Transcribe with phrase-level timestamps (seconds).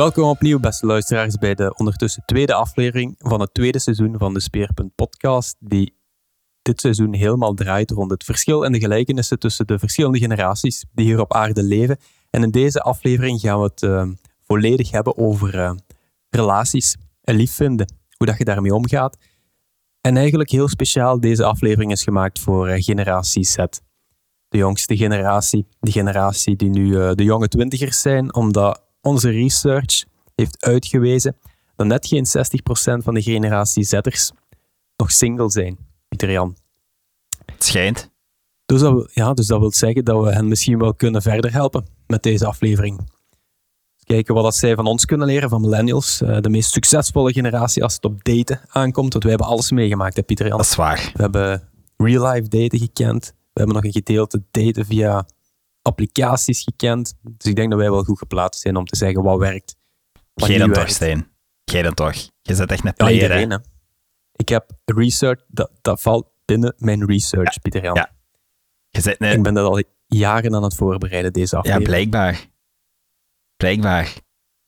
[0.00, 4.40] Welkom opnieuw, beste luisteraars, bij de ondertussen tweede aflevering van het tweede seizoen van de
[4.40, 5.96] Speerpunt Podcast, die
[6.62, 11.04] dit seizoen helemaal draait rond het verschil en de gelijkenissen tussen de verschillende generaties die
[11.06, 11.98] hier op aarde leven.
[12.30, 14.08] En in deze aflevering gaan we het uh,
[14.42, 15.72] volledig hebben over uh,
[16.30, 19.16] relaties en liefvinden, hoe dat je daarmee omgaat.
[20.00, 23.56] En eigenlijk heel speciaal, deze aflevering is gemaakt voor uh, generatie Z.
[24.48, 30.04] De jongste generatie, de generatie die nu de jonge twintigers zijn, omdat onze research
[30.34, 31.36] heeft uitgewezen
[31.76, 34.32] dat net geen 60% van de generatie Z'ers
[34.96, 36.56] nog single zijn, Pieter Jan.
[37.44, 38.10] Het schijnt.
[38.66, 41.86] Dus dat, ja, dus dat wil zeggen dat we hen misschien wel kunnen verder helpen
[42.06, 43.00] met deze aflevering.
[44.04, 46.22] Kijken wat dat zij van ons kunnen leren, van millennials.
[46.22, 49.12] Eh, de meest succesvolle generatie als het op daten aankomt.
[49.12, 50.56] Want wij hebben alles meegemaakt, hè, Pieter Jan.
[50.56, 51.10] Dat is waar.
[51.14, 53.26] We hebben real-life daten gekend.
[53.26, 55.26] We hebben nog een gedeelte daten via
[55.90, 57.14] applicaties gekend.
[57.22, 59.76] Dus ik denk dat wij wel goed geplaatst zijn om te zeggen wat werkt.
[60.34, 61.32] Jij dan toch, Stijn.
[61.64, 62.14] Jij dan toch.
[62.42, 63.58] Je zit echt een player, ja, iedereen, hè?
[64.32, 67.94] Ik heb research, dat, dat valt binnen mijn research, ja, Pieter Jan.
[67.94, 68.10] Ja.
[68.88, 71.88] Je zit, Ik ben dat al jaren aan het voorbereiden, deze aflevering.
[71.88, 72.46] Ja, blijkbaar.
[73.56, 74.14] Blijkbaar.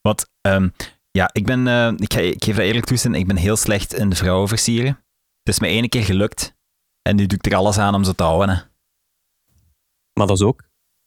[0.00, 0.72] Want, um,
[1.10, 3.94] ja, ik ben, uh, ik, ga, ik geef dat eerlijk toe, ik ben heel slecht
[3.94, 5.04] in de vrouwen versieren.
[5.42, 6.56] Het is me één keer gelukt.
[7.02, 8.48] En nu doe ik er alles aan om ze te houden.
[8.48, 8.62] Hè.
[10.12, 10.62] Maar dat is ook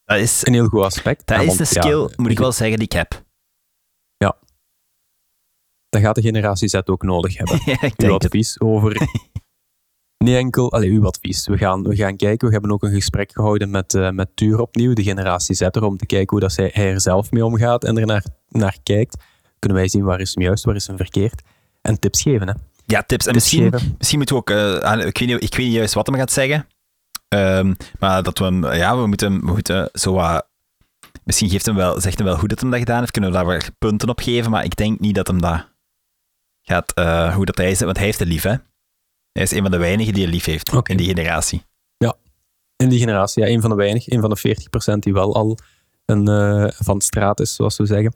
[0.06, 1.26] dat is een heel goed aspect.
[1.26, 3.24] Dat is de skill, moet ik wel zeggen, die ik heb.
[4.16, 4.36] Ja.
[5.88, 7.60] Dat gaat de generatie Z ook nodig hebben.
[7.72, 8.62] ja, ik uw advies het.
[8.62, 8.96] over...
[10.24, 10.72] Niet enkel...
[10.72, 11.46] Allee, uw advies.
[11.46, 12.46] We gaan, we gaan kijken.
[12.46, 15.96] We hebben ook een gesprek gehouden met, uh, met Tuur opnieuw, de generatie Z, om
[15.96, 19.16] te kijken hoe dat zij, hij er zelf mee omgaat en er naar, naar kijkt.
[19.58, 21.42] Kunnen wij zien waar is hem juist, waar is hem verkeerd.
[21.82, 22.54] En tips geven, hè.
[22.86, 23.26] Ja, tips.
[23.26, 24.50] En misschien, misschien moeten we ook...
[24.50, 26.66] Uh, ik, weet niet, ik weet niet juist wat hem gaat zeggen.
[27.28, 30.46] Um, maar dat we ja, we moeten, we moeten zo wat.
[31.24, 33.10] Misschien geeft hem wel, zegt hem wel goed dat hem dat gedaan heeft.
[33.10, 35.66] Kunnen we daar weer punten op geven, maar ik denk niet dat hem dat
[36.62, 37.80] gaat, uh, hoe dat hij is.
[37.80, 38.54] Want hij heeft het lief, hè?
[39.32, 40.96] Hij is een van de weinigen die het lief heeft okay.
[40.96, 41.62] in die generatie.
[41.96, 42.14] Ja,
[42.76, 44.14] in die generatie, ja, een van de weinigen.
[44.14, 44.56] Een van de
[44.94, 45.58] 40% die wel al
[46.04, 48.14] een, uh, van straat is, zoals we zeggen.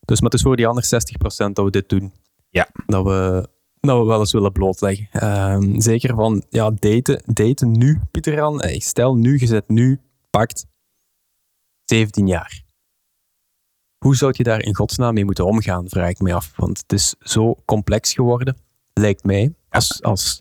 [0.00, 2.12] Dus, maar het is voor die andere 60% dat we dit doen.
[2.48, 2.68] Ja.
[2.86, 3.48] Dat we
[3.80, 5.08] dat we wel eens willen blootleggen.
[5.10, 8.62] Ehm, zeker van, ja, daten, daten nu, Pieter Jan.
[8.64, 10.66] Stel nu, gezet nu, pakt
[11.84, 12.62] 17 jaar.
[13.98, 16.52] Hoe zou je daar in godsnaam mee moeten omgaan, vraag ik me af.
[16.56, 18.56] Want het is zo complex geworden,
[18.92, 20.40] lijkt mij, als, als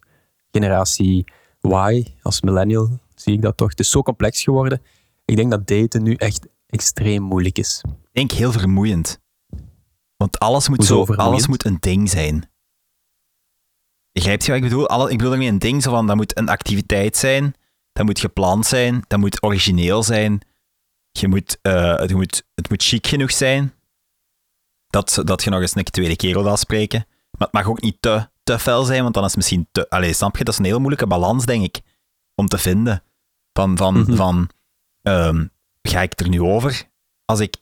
[0.52, 1.26] generatie
[1.62, 3.70] Y, als millennial, zie ik dat toch.
[3.70, 4.82] Het is zo complex geworden.
[5.26, 7.82] Ik denk dat daten nu echt extreem moeilijk is.
[7.88, 9.20] Ik denk heel vermoeiend.
[10.18, 12.50] Want alles moet, zo, alles moet een ding zijn.
[14.12, 14.88] Begrijp je wat ik bedoel?
[14.88, 17.56] Alle, ik bedoel niet een ding zo van, dat moet een activiteit zijn,
[17.92, 20.42] dat moet gepland zijn, dat moet origineel zijn,
[21.12, 23.74] je moet, uh, het, moet, het moet chic genoeg zijn,
[24.88, 27.06] dat, dat je nog eens een tweede kerel wil spreken.
[27.32, 29.90] Maar het mag ook niet te, te fel zijn, want dan is het misschien te...
[29.90, 30.44] Allee, snap je?
[30.44, 31.82] Dat is een hele moeilijke balans, denk ik,
[32.36, 33.04] om te vinden.
[33.54, 34.16] Van, van, mm -hmm.
[34.16, 34.50] van
[35.02, 36.84] um, ga ik er nu over?
[37.26, 37.56] Als ik,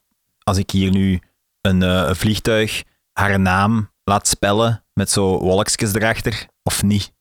[0.44, 1.20] als ik hier nu
[1.62, 2.84] een, uh, een vliegtuig
[3.14, 7.14] haar naam laat spellen met zo wolkjes erachter, of niet.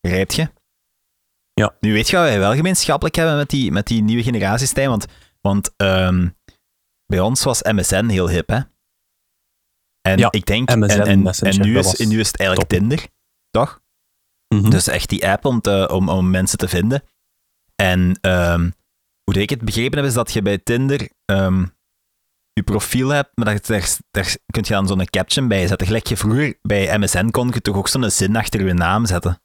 [0.00, 0.48] Begrijp je?
[1.54, 1.76] Ja.
[1.80, 5.06] Nu weet je wat wij wel gemeenschappelijk hebben met die, met die nieuwe generatiestijl, want,
[5.40, 6.36] want um,
[7.06, 8.60] bij ons was MSN heel hip, hè?
[10.00, 12.78] En ja, ik denk, MSN, en, en, en nu, is, nu is het eigenlijk top.
[12.78, 13.06] Tinder,
[13.50, 13.82] toch?
[14.54, 14.70] Mhm.
[14.70, 17.02] Dus echt die app om, te, om, om mensen te vinden.
[17.74, 18.70] En ehm,
[19.24, 21.66] hoe ik het begrepen heb, is dat je bij Tinder ehm,
[22.52, 25.86] je profiel hebt, maar dat, daar, daar kun je dan zo'n caption bij zetten.
[25.86, 29.42] Gelijk je vroeger bij MSN kon je toch ook zo'n zin achter je naam zetten.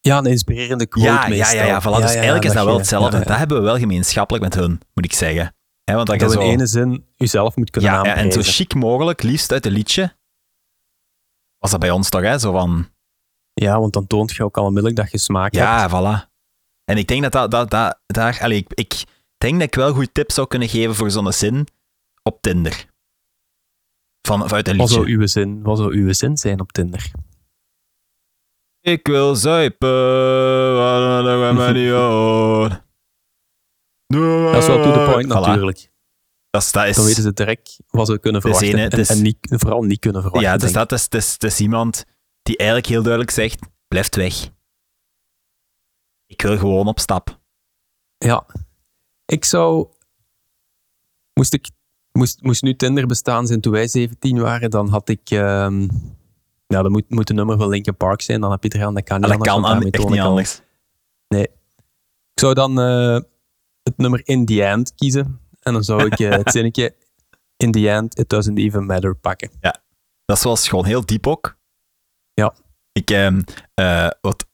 [0.00, 1.56] Ja, een inspirerende quote Ja, ja, meestal.
[1.56, 2.02] ja, ja, voilà.
[2.02, 3.16] dus eigenlijk is dat wel hetzelfde.
[3.16, 3.28] ja, ja.
[3.28, 5.54] Dat hebben we wel gemeenschappelijk met hun, moet ik zeggen.
[5.84, 8.40] Want dat, Dat je zo, in ene zin jezelf moet kunnen ja, ja, en zo
[8.42, 10.16] chic mogelijk, liefst uit een liedje.
[11.58, 12.38] Was dat bij ons toch, hè?
[12.38, 12.88] Zo van,
[13.52, 15.66] Ja, want dan toont je ook al onmiddellijk dat je smaak hebt.
[15.66, 16.32] ja, voilà.
[16.84, 18.38] En ik denk dat, dat, dat, dat daar...
[18.42, 19.04] Allee, ik, ik
[19.44, 21.66] denk dat ik wel goede tips zou kunnen geven voor zo'n zin
[22.22, 22.86] op Tinder.
[24.26, 25.04] Van, vanuit een Wat liedje.
[25.04, 27.10] zou uw zin, wat zou uw zin zijn op Tinder?
[28.80, 29.88] Ik wil zuipen,
[30.74, 32.82] waarom dat gaat mij niet aan?
[34.52, 35.28] Dat is wel to the point Voilà.
[35.46, 35.92] natuurlijk.
[36.50, 38.68] Dat is, dat is, Dan weten ze direct wat ze kunnen verwachten.
[38.68, 40.50] ene, en, is- en niet, vooral niet kunnen verwachten.
[40.50, 42.04] ja, dus dat is, het is, het is iemand
[42.42, 44.48] die eigenlijk heel duidelijk zegt, blijf weg.
[46.26, 47.40] Ik wil gewoon op stap.
[48.18, 48.46] Ja.
[49.26, 49.88] Ik zou...
[51.34, 51.70] Moest, ik,
[52.12, 55.30] moest, moest nu Tinder bestaan zijn toen wij 17 waren, dan had ik...
[55.30, 55.88] ehm
[56.66, 58.40] ja, dat moet, moet een nummer van Linkin Park zijn.
[58.40, 58.94] Dan heb je het eraan.
[58.94, 60.62] Dat kan niet En dat anders, kan aan- echt niet anders.
[62.34, 63.18] Ik zou dan eh,
[63.82, 65.40] het nummer In The End kiezen.
[65.60, 66.94] En dan zou ik eh, het zinnetje...
[67.56, 69.50] in the end, it doesn't even matter pakken.
[69.60, 69.82] Ja,
[70.24, 71.56] dat was gewoon heel diep ook.
[72.34, 72.54] Ja.
[72.92, 73.38] Ik, uh,
[73.80, 74.46] uh, wat,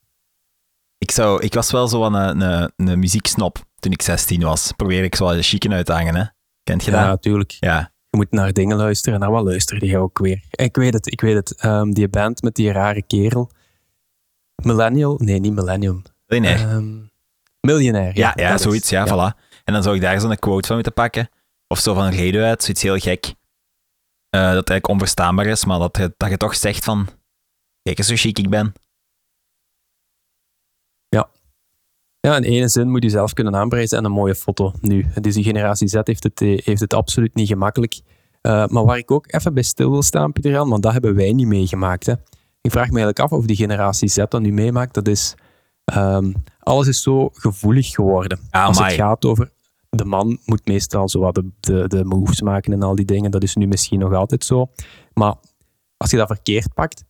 [0.99, 4.73] ik, zou, ik was wel zo een, een, een muzieksnop toen ik 16 was.
[4.73, 6.25] Probeer ik zo de chicken uit te hangen, hè.
[6.63, 7.07] Kent je ja, dat?
[7.07, 7.51] Ja, natuurlijk.
[7.51, 7.93] Ja.
[8.11, 9.21] Je moet naar dingen luisteren.
[9.21, 10.43] Naar wat luisterde je ook weer?
[10.51, 11.65] Ik weet het, ik weet het.
[11.65, 13.51] Um, die band met die rare kerel.
[14.63, 15.19] Millennial?
[15.19, 16.03] Nee, niet Millennium.
[16.27, 16.73] Miljonair.
[16.73, 17.11] Um,
[17.61, 18.17] miljonair.
[18.17, 19.39] Ja, ja, ja zoiets, ja, ja, voilà.
[19.65, 21.29] En dan zou ik daar zo'n quote van moeten pakken.
[21.67, 23.27] Of zo van uit, zoiets heel gek.
[23.27, 23.33] Uh,
[24.31, 27.09] dat eigenlijk onverstaanbaar is, maar dat je, dat je toch zegt van...
[27.83, 28.73] Kijk eens hoe chic ik ben.
[31.09, 31.31] Ja.
[32.21, 35.07] Ja, in ene zin moet je zelf kunnen aanprijzen en een mooie foto nu.
[35.21, 38.01] Dus die generatie Z heeft het, heeft het absoluut niet gemakkelijk.
[38.43, 41.15] Uh, maar waar ik ook even bij stil wil staan, Pieter Jan, want dat hebben
[41.15, 42.07] wij niet meegemaakt.
[42.07, 42.13] Hè.
[42.61, 44.95] Ik vraag me eigenlijk af of die generatie Z dat nu meemaakt.
[44.95, 45.35] Dat is...
[45.95, 48.39] Um, alles is zo gevoelig geworden.
[48.51, 49.51] Ah, Als het gaat over...
[49.89, 53.31] De man moet meestal zo wat de, de, de moves maken en al die dingen.
[53.31, 54.71] Dat is nu misschien nog altijd zo.
[55.15, 55.35] Maar
[55.97, 57.05] als je dat verkeerd pakt,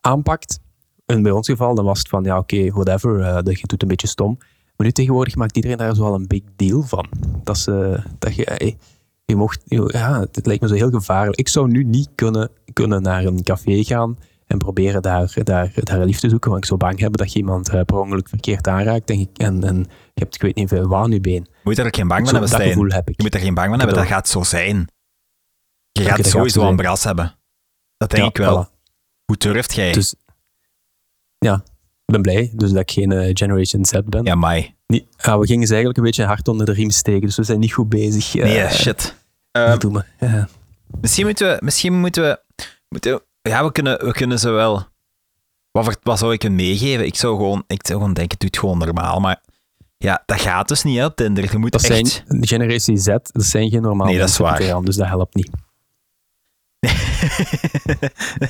[0.00, 0.60] aanpakt,
[1.06, 3.66] en bij ons geval, dan was het van, ja oké, okay, whatever, uh, dat je
[3.66, 4.38] doet een beetje stom.
[4.80, 7.08] Maar nu tegenwoordig maakt iedereen daar zo wel een big deal van.
[7.42, 8.76] Dat, ze, dat je,
[9.24, 11.38] je mocht, ja, het lijkt me zo heel gevaarlijk.
[11.38, 16.04] Ik zou nu niet kunnen, kunnen naar een café gaan en proberen daar, daar, daar
[16.04, 18.68] lief te zoeken, want ik zou bang hebben dat je iemand uh, per ongeluk verkeerd
[18.68, 19.76] aanraakt en, en, en
[20.14, 21.46] je hebt, ik weet niet veel, waar je been.
[21.50, 23.16] Je moet er ook geen bang van hebben, Dat gevoel heb ik.
[23.16, 24.88] Je moet er geen bang van hebben, dat gaat zo zijn.
[25.92, 27.38] Je gaat sowieso een bras hebben.
[27.96, 28.64] Dat denk Ja, ik wel.
[28.66, 28.80] voilà.
[29.24, 29.92] Hoe durft jij?
[29.92, 30.14] Dus
[31.38, 31.62] ja,
[32.10, 34.24] ben blij dus dat ik geen eh, Generation Z ben.
[34.24, 34.64] ja.
[34.86, 37.42] Niet, ja, we gingen ze eigenlijk een beetje hard onder de riem steken, dus we
[37.42, 38.34] zijn niet goed bezig.
[38.36, 39.14] eh, Nee, shit.
[39.52, 40.04] Ehm, doen we.
[40.26, 40.48] Ja.
[41.00, 41.58] misschien moeten we...
[41.64, 42.40] Misschien moeten we,
[42.88, 44.86] moeten we- ja, we kunnen, we kunnen ze wel...
[45.70, 47.06] Wat, wat zou ik hem meegeven?
[47.06, 49.20] Ik zou gewoon, ik zou gewoon denken, doe het gewoon normaal.
[49.20, 49.40] Maar
[49.96, 51.48] ja, dat gaat dus niet hè, op Tinder.
[51.52, 52.08] Je moet Dat echt...
[52.26, 54.82] zijn de generatie Z, dat zijn geen normale Nee, dat is waar.
[54.84, 55.50] Dus dat helpt niet.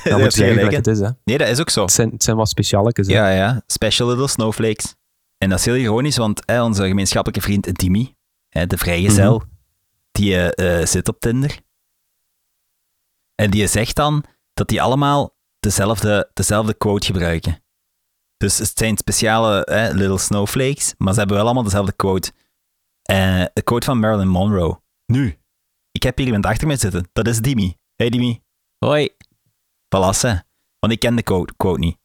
[0.03, 0.99] dat moet je zeggen het is.
[0.99, 1.09] Hè.
[1.23, 1.81] Nee, dat is ook zo.
[1.81, 3.07] Het, zijn, het zijn wat specialetjes.
[3.07, 3.13] hè.
[3.13, 3.61] Ja, ja.
[3.67, 4.95] Special Little Snowflakes.
[5.37, 8.15] En dat is heel ironisch, want hè, onze gemeenschappelijke vriend Dimi,
[8.49, 9.45] hè, de vrijgezel, Mhm.
[10.11, 11.59] die eh, eh, zit op Tinder.
[13.35, 14.23] En die zegt dan
[14.53, 17.63] dat die allemaal dezelfde, dezelfde quote gebruiken.
[18.37, 22.31] Dus het zijn speciale hè, Little Snowflakes, maar ze hebben wel allemaal dezelfde quote.
[23.01, 24.81] Eh de quote van Marilyn Monroe.
[25.05, 25.37] Nu,
[25.91, 27.09] ik heb hier iemand achter mij zitten.
[27.13, 27.77] Dat is Dimi.
[28.01, 28.41] Hey Dimi.
[28.79, 29.09] Hoi.
[29.87, 30.43] Palasse.
[30.79, 31.97] Want ik ken de quote, quote niet.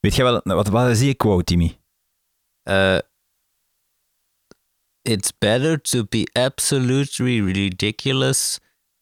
[0.00, 1.78] Weet jij wel, wat, wat is die quote, Dimi?
[2.64, 2.98] Uh,
[5.02, 8.58] it's better to be absolutely ridiculous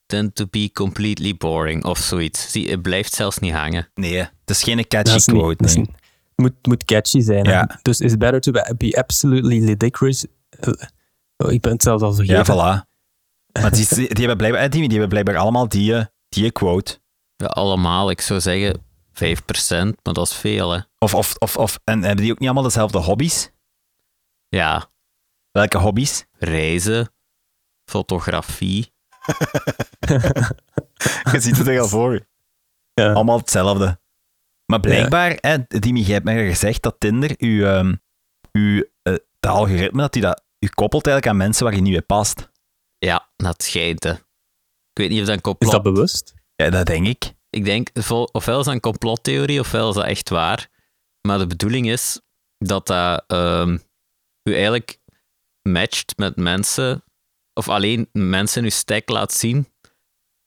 [0.07, 2.51] than to be completely boring of zoiets.
[2.51, 3.89] Zie, het blijft zelfs niet hangen.
[3.95, 5.65] Nee, het is geen catchy is quote.
[5.65, 5.87] nee.
[6.37, 7.47] moet, moet catchy zijn.
[7.47, 7.53] hè.
[7.53, 7.79] Ja.
[7.83, 10.27] Dus it's better to be, absolutely ludicrous.
[10.49, 10.73] Eh,
[11.37, 12.55] oh, ik ben het zelfs al vergeten.
[12.55, 12.93] Ja, voilà.
[13.61, 16.99] Maar die, die hebben blijkbaar, eh, die hebben blijkbaar allemaal die, eh, die quote.
[17.37, 20.81] Ja, allemaal, ik zou zeggen 5%, maar dat is veel, hè.
[20.99, 23.51] Of, of, of, of, en hebben die ook niet allemaal dezelfde hobby's?
[24.49, 24.91] Ja,
[25.51, 26.25] Welke hobby's?
[26.39, 27.13] reizen,
[27.91, 28.93] fotografie.
[31.33, 32.13] Je ziet het er al voor.
[32.13, 32.27] je.
[32.95, 33.13] Ja.
[33.13, 34.01] Allemaal hetzelfde.
[34.67, 37.95] Maar blijkbaar, hè, Dimi, jij hebt mij gezegd dat Tinder, uw, ehm,
[38.53, 41.93] uw eh, het algoritme, dat u dat u koppelt eigenlijk aan mensen waar je niet
[41.93, 42.51] bij past.
[42.99, 44.13] Ja, dat schijnt, hè.
[44.95, 45.73] Ik weet niet of dat een Is complot...
[45.73, 46.35] dat bewust?
[46.57, 47.35] Ja, dat denk ik.
[47.51, 47.89] Ik denk,
[48.33, 50.69] ofwel is dat een complottheorie, ofwel is dat echt waar.
[51.21, 52.21] Maar de bedoeling is
[52.59, 53.79] dat dat ehm,
[54.43, 54.99] u eigenlijk
[55.63, 57.05] matcht met mensen,
[57.53, 59.69] of alleen mensen in uw stack laat zien,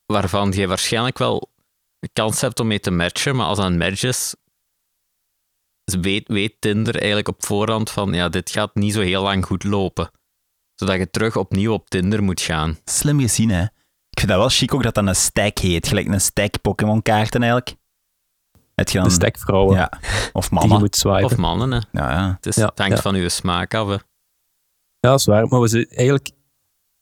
[0.06, 1.52] waarvan je waarschijnlijk wel
[2.14, 4.36] kans hebt om mee te matchen, maar als dat een match is,
[5.84, 9.64] weet, weet Tinder eigenlijk op voorhand van, ja, dit gaat niet zo heel lang goed
[9.64, 10.12] lopen.
[10.76, 12.78] Zodat je terug opnieuw op Tinder moet gaan.
[12.86, 13.66] Slim gezien, hè.
[14.18, 15.88] Ik vind dat wel chic ook dat dat een stack heet.
[15.88, 17.76] Gelijk een stack Pokémon kaarten eigenlijk.
[18.76, 19.92] Het je dan, De stekvrouwen Ja.
[20.34, 20.90] Of mannen.
[21.24, 21.80] Of mannen, hè.
[21.92, 22.34] Ja, ja.
[22.36, 23.02] Het, is, het hangt ja.
[23.02, 23.94] van uw smaak af, hè.
[23.94, 24.00] Ja,
[25.00, 25.48] dat is waar.
[25.48, 26.32] Maar we zijn eigenlijk...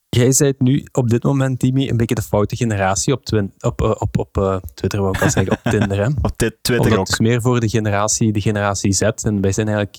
[0.09, 3.81] Jij bent nu op dit moment, Timmy, een beetje de foute generatie op, twin, op,
[3.81, 5.97] eh, op, op eh, Twitter, wou ik al zeggen, op Tinder.
[5.97, 6.07] Hè?
[6.21, 7.07] Op dit Twitter Omdat ook.
[7.07, 9.01] het is meer voor de generatie, de generatie Z.
[9.01, 9.97] En wij zijn eigenlijk...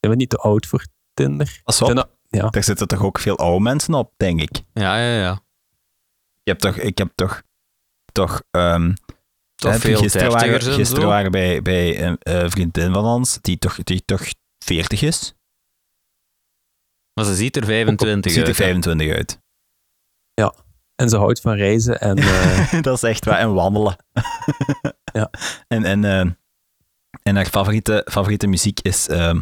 [0.00, 1.60] Zijn we niet te oud voor Tinder?
[1.64, 2.48] Pas op, ja.
[2.48, 4.62] daar zitten toch ook veel oude mensen op, denk ik.
[4.72, 5.46] Ja, ja, ja.
[6.48, 7.42] Ik heb toch, ik heb toch,
[8.12, 8.94] toch ehm,
[9.54, 13.58] Toch hè, veel gisteren waren, gisteren waren bij, bij een eh, vriendin van ons, die
[13.58, 14.22] toch, die toch
[14.64, 15.34] 40 is.
[17.12, 18.56] Maar ze ziet er 25 Ziet er uit.
[18.58, 18.64] hè.
[18.64, 19.40] 25 uit.
[20.94, 22.18] En ze houdt van reizen en...
[22.28, 23.38] eh, dat is echt waar.
[23.38, 23.96] En wandelen.
[25.12, 25.30] Ja.
[25.68, 26.20] En, en, eh,
[27.22, 29.40] en haar favoriete, favoriete muziek is, ehm,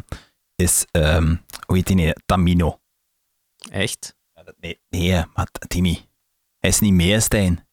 [0.55, 1.37] is ehm,
[1.67, 2.13] hoe heet die nee?
[2.27, 2.81] Tamino.
[3.71, 4.17] Echt?
[4.33, 6.09] Ja, Nee, nee, maar Timmy.
[6.67, 7.69] Hij is niet mee, Stijn.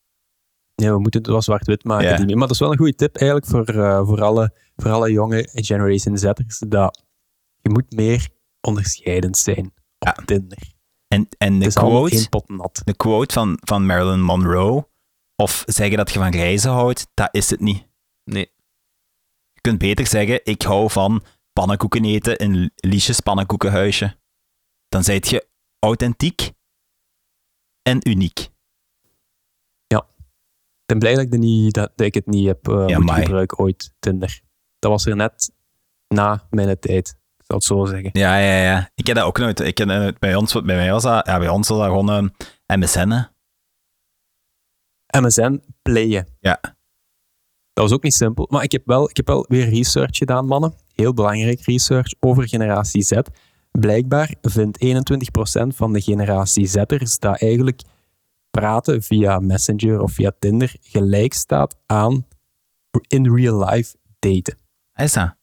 [0.75, 2.27] Nee, we moeten het wel zwart-wit maken.
[2.27, 5.11] Die, maar dat is wel een goede tip eigenlijk voor, uh, voor, alle, voor alle
[5.11, 6.59] jonge Generation Zetters.
[6.67, 7.03] Dat
[7.61, 8.29] je moet meer
[8.61, 10.11] onderscheidend zijn op ja.
[10.25, 10.57] Tinder.
[11.07, 12.27] En, en de, quote,
[12.83, 14.87] de quote van, van Marilyn Monroe,
[15.35, 17.87] of zeggen dat je van reizen houdt, dat is het niet.
[18.23, 18.51] Nee.
[19.53, 21.23] Je kunt beter zeggen, ik hou van
[21.53, 24.17] pannenkoeken eten in Liesjes pannenkoekenhuisje.
[24.87, 25.47] Dan zijt je
[25.79, 26.51] authentiek
[27.81, 28.51] en uniek.
[30.85, 33.93] Ik ben blij dat ik, niet, dat, ik het niet heb uh, moeten gebruiken ooit,
[33.99, 34.41] Tinder.
[34.79, 35.51] Dat was er net
[36.07, 38.09] na mijn tijd dat zo zeggen.
[38.13, 38.89] Ja, ja, ja.
[38.95, 39.59] Ik heb dat ook nooit.
[39.59, 42.31] Ik ken, bij, ons, bij mij was dat, ja, bij ons was dat gewoon um,
[42.65, 43.09] ehm, MSN.
[43.09, 43.21] Hè.
[45.19, 46.27] MSN playen.
[46.39, 46.59] Ja.
[47.73, 48.47] Dat was ook niet simpel.
[48.49, 50.73] Maar ik heb wel, ik heb wel weer research gedaan, mannen.
[50.95, 53.19] Heel belangrijk research over generatie Z.
[53.71, 57.81] Blijkbaar vindt 21% van de generatie Z'ers dat eigenlijk
[58.57, 62.27] praten via Messenger of via Tinder gelijk staat aan
[63.07, 64.57] in real life daten.
[64.95, 65.35] Is dat?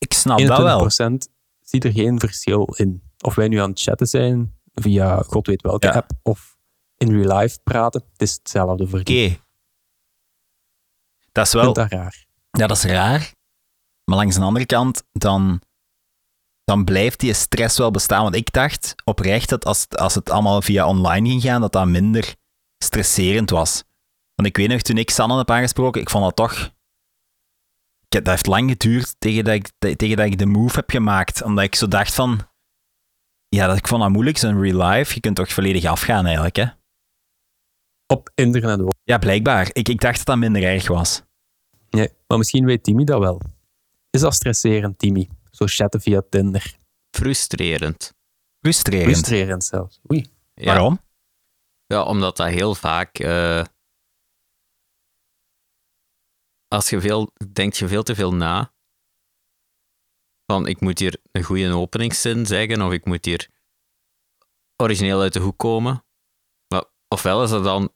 [0.00, 0.88] Ik snap 21% dat wel.
[1.60, 3.02] ziet er geen verschil in.
[3.18, 6.56] Of wij nu aan het chatten zijn via god weet welke app of
[6.96, 9.38] in real life praten, het is hetzelfde voor Oké.
[11.32, 11.72] Dat is wel...
[11.72, 12.26] dat raar.
[12.50, 13.34] Ja, dat is raar.
[14.04, 15.62] Maar langs de andere kant, dan,
[16.70, 18.22] dan blijft die stress wel bestaan.
[18.22, 21.86] Want ik dacht oprecht dat als, als het allemaal via online ging gaan, dat dat
[21.86, 22.34] minder
[22.78, 23.84] stresserend was.
[24.34, 26.72] Want ik weet nog, toen ik Sanne heb aangesproken, ik vond dat toch
[28.08, 31.42] dat heeft lang geduurd tegen dat, ik, tegen dat ik de move heb gemaakt.
[31.42, 32.40] Omdat ik zo dacht van...
[33.48, 35.14] Ja, dat ik vond dat moeilijk, zo'n real life.
[35.14, 36.66] Je kunt toch volledig afgaan eigenlijk, hè?
[38.06, 38.94] Op internet ook.
[39.04, 39.68] Ja, blijkbaar.
[39.72, 41.22] Ik, ik dacht dat dat minder erg was.
[41.90, 43.40] Nee, maar misschien weet Timmy dat wel.
[44.10, 45.28] Is dat stresserend, Timmy?
[45.50, 46.76] Zo chatten via Tinder.
[47.10, 48.14] Frustrerend.
[48.60, 49.10] Frustrerend?
[49.10, 50.00] Frustrerend zelfs.
[50.12, 50.26] Oei.
[50.54, 51.00] Waarom?
[51.86, 53.18] Ja, omdat dat heel vaak...
[53.18, 53.64] Uh
[56.74, 58.74] als je veel, denk je veel te veel na.
[60.46, 63.48] Van ik moet hier een goede openingszin zeggen of ik moet hier
[64.76, 66.04] origineel uit de hoek komen.
[66.66, 67.94] Maar ofwel is dat dan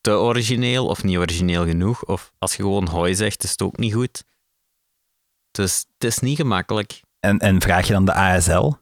[0.00, 2.04] te origineel of niet origineel genoeg.
[2.04, 4.24] Of als je gewoon hoi zegt, is het ook niet goed.
[5.50, 7.02] Dus het is niet gemakkelijk.
[7.20, 8.72] En, en vraag je dan de ASL?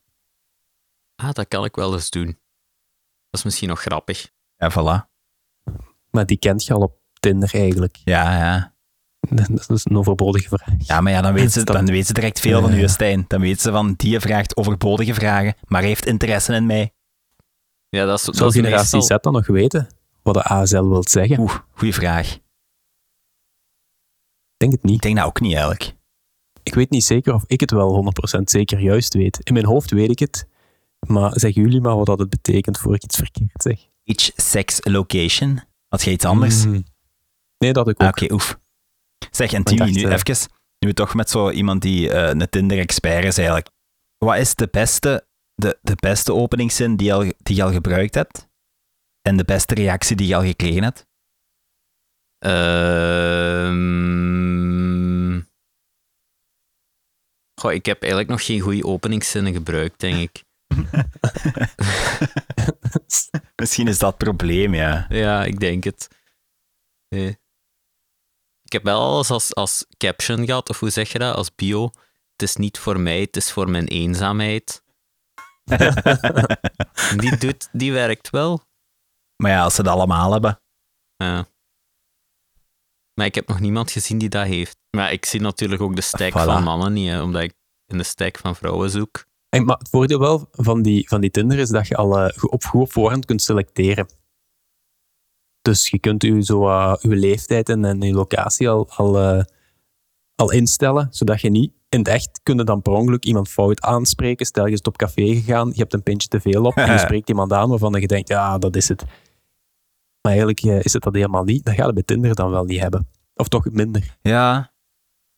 [1.16, 2.26] Ah, dat kan ik wel eens doen.
[3.30, 4.30] Dat is misschien nog grappig.
[4.56, 5.08] Ja, voilà.
[6.10, 7.96] Maar die kent je al op Tinder eigenlijk.
[8.04, 8.76] Ja, ja.
[9.48, 10.74] Dat is een overbodige vraag.
[10.78, 13.24] Ja, maar ja, dan weet ze, dan weet ze direct veel van u, Stijn.
[13.28, 16.94] Dan weet ze van, die vraagt overbodige vragen, maar heeft interesse in mij.
[17.88, 19.18] Ja, dat is, Zou dat generatie meestal...
[19.18, 19.88] Z dan nog weten
[20.22, 21.38] wat de ASL wil zeggen?
[21.38, 22.34] Oeh, goede vraag.
[22.34, 22.40] Ik
[24.56, 24.94] denk het niet.
[24.94, 25.96] Ik denk dat ook niet, eigenlijk.
[26.68, 29.40] Ik weet niet zeker of ik het wel 100% zeker juist weet.
[29.42, 30.46] In mijn hoofd weet ik het,
[31.06, 33.86] maar zeggen jullie maar wat dat het betekent voor ik iets verkeerd zeg.
[34.04, 35.60] Each sex location?
[35.88, 36.66] Had je iets anders?
[36.66, 36.84] Mm.
[37.58, 38.20] Nee, dat ik ah, ook.
[38.20, 38.58] Oké, oef.
[39.30, 43.24] Zeg, en Timmy, nu uh, even, nu toch met zo iemand die uh, een Tinder-expert
[43.24, 43.70] is eigenlijk.
[44.18, 48.48] Wat is de beste, de, de beste openingszin die, al, die je al gebruikt hebt?
[49.22, 51.06] En de beste reactie die je al gekregen hebt?
[53.66, 53.88] Um...
[57.58, 60.44] Goh, ik heb eigenlijk nog geen goede openingszinnen gebruikt, denk ik.
[63.56, 65.06] Misschien is dat het probleem, ja.
[65.08, 66.08] Ja, ik denk het.
[67.08, 67.28] Nee.
[68.62, 71.84] Ik heb wel alles als, als caption gehad, of hoe zeg je dat, als bio.
[72.32, 74.82] Het is niet voor mij, het is voor mijn eenzaamheid.
[77.20, 78.62] die, doet, die werkt wel.
[79.36, 80.60] Maar ja, als ze het allemaal hebben.
[81.16, 81.46] Ja.
[83.18, 84.76] Maar ik heb nog niemand gezien die dat heeft.
[84.90, 87.54] Maar ik zie natuurlijk ook de stack van mannen niet, hè, omdat ik
[87.86, 89.24] in de stack van vrouwen zoek.
[89.48, 92.30] En, maar het voordeel wel van die, van die Tinder is dat je al uh,
[92.40, 94.06] op goed voorhand kunt selecteren.
[95.62, 99.44] Dus je kunt u zo, uh, uw leeftijd en, en uw locatie al, al, uh,
[100.34, 104.46] al instellen, zodat je niet in het echt kunnen dan per ongeluk iemand fout aanspreken.
[104.46, 106.98] Stel, je bent op café gegaan, je hebt een pintje te veel op en je
[107.08, 109.04] spreekt iemand aan waarvan je denkt, ja, dat is het.
[110.28, 111.64] Maar eigenlijk uh, is het dat helemaal niet.
[111.64, 113.08] Dat gaat het bij Tinder dan wel niet hebben.
[113.34, 114.16] Of toch minder.
[114.22, 114.72] Ja.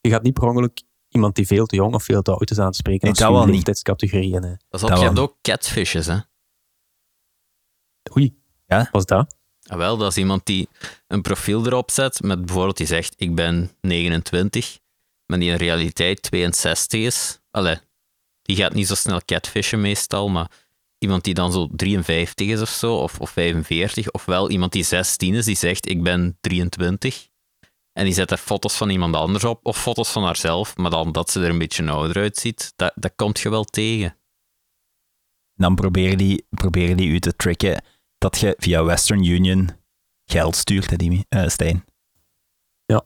[0.00, 2.58] Je gaat niet per ongeluk iemand die veel te jong of veel te oud is
[2.58, 3.06] aanspreken.
[3.06, 3.54] Nee, dat wel niet.
[3.54, 4.40] leeftijdscategorieën.
[4.68, 6.18] Dat is ook, je hebt ook catfishes, hè?
[8.16, 8.38] Oei.
[8.66, 8.88] Ja?
[8.92, 9.36] Wat is dat?
[9.66, 10.68] Ah, wel, dat is iemand die
[11.06, 14.78] een profiel erop zet met bijvoorbeeld die zegt ik ben 29,
[15.26, 17.40] maar die in realiteit 62 is.
[17.50, 17.76] Allee,
[18.42, 20.50] die gaat niet zo snel catfishen meestal, maar
[21.00, 25.34] iemand die dan zo 53 is of zo, of, of 45, ofwel iemand die 16
[25.34, 27.28] is, die zegt ik ben 23.
[27.92, 31.12] En die zet er foto's van iemand anders op, of foto's van haarzelf, maar dan
[31.12, 34.16] dat ze er een beetje ouder uitziet, dat, dat komt je wel tegen.
[35.54, 37.84] Dan proberen die, proberen die u te tricken
[38.18, 39.70] dat je via Western Union
[40.24, 41.84] geld stuurt, hè, die, uh, Stijn.
[42.84, 43.04] Ja,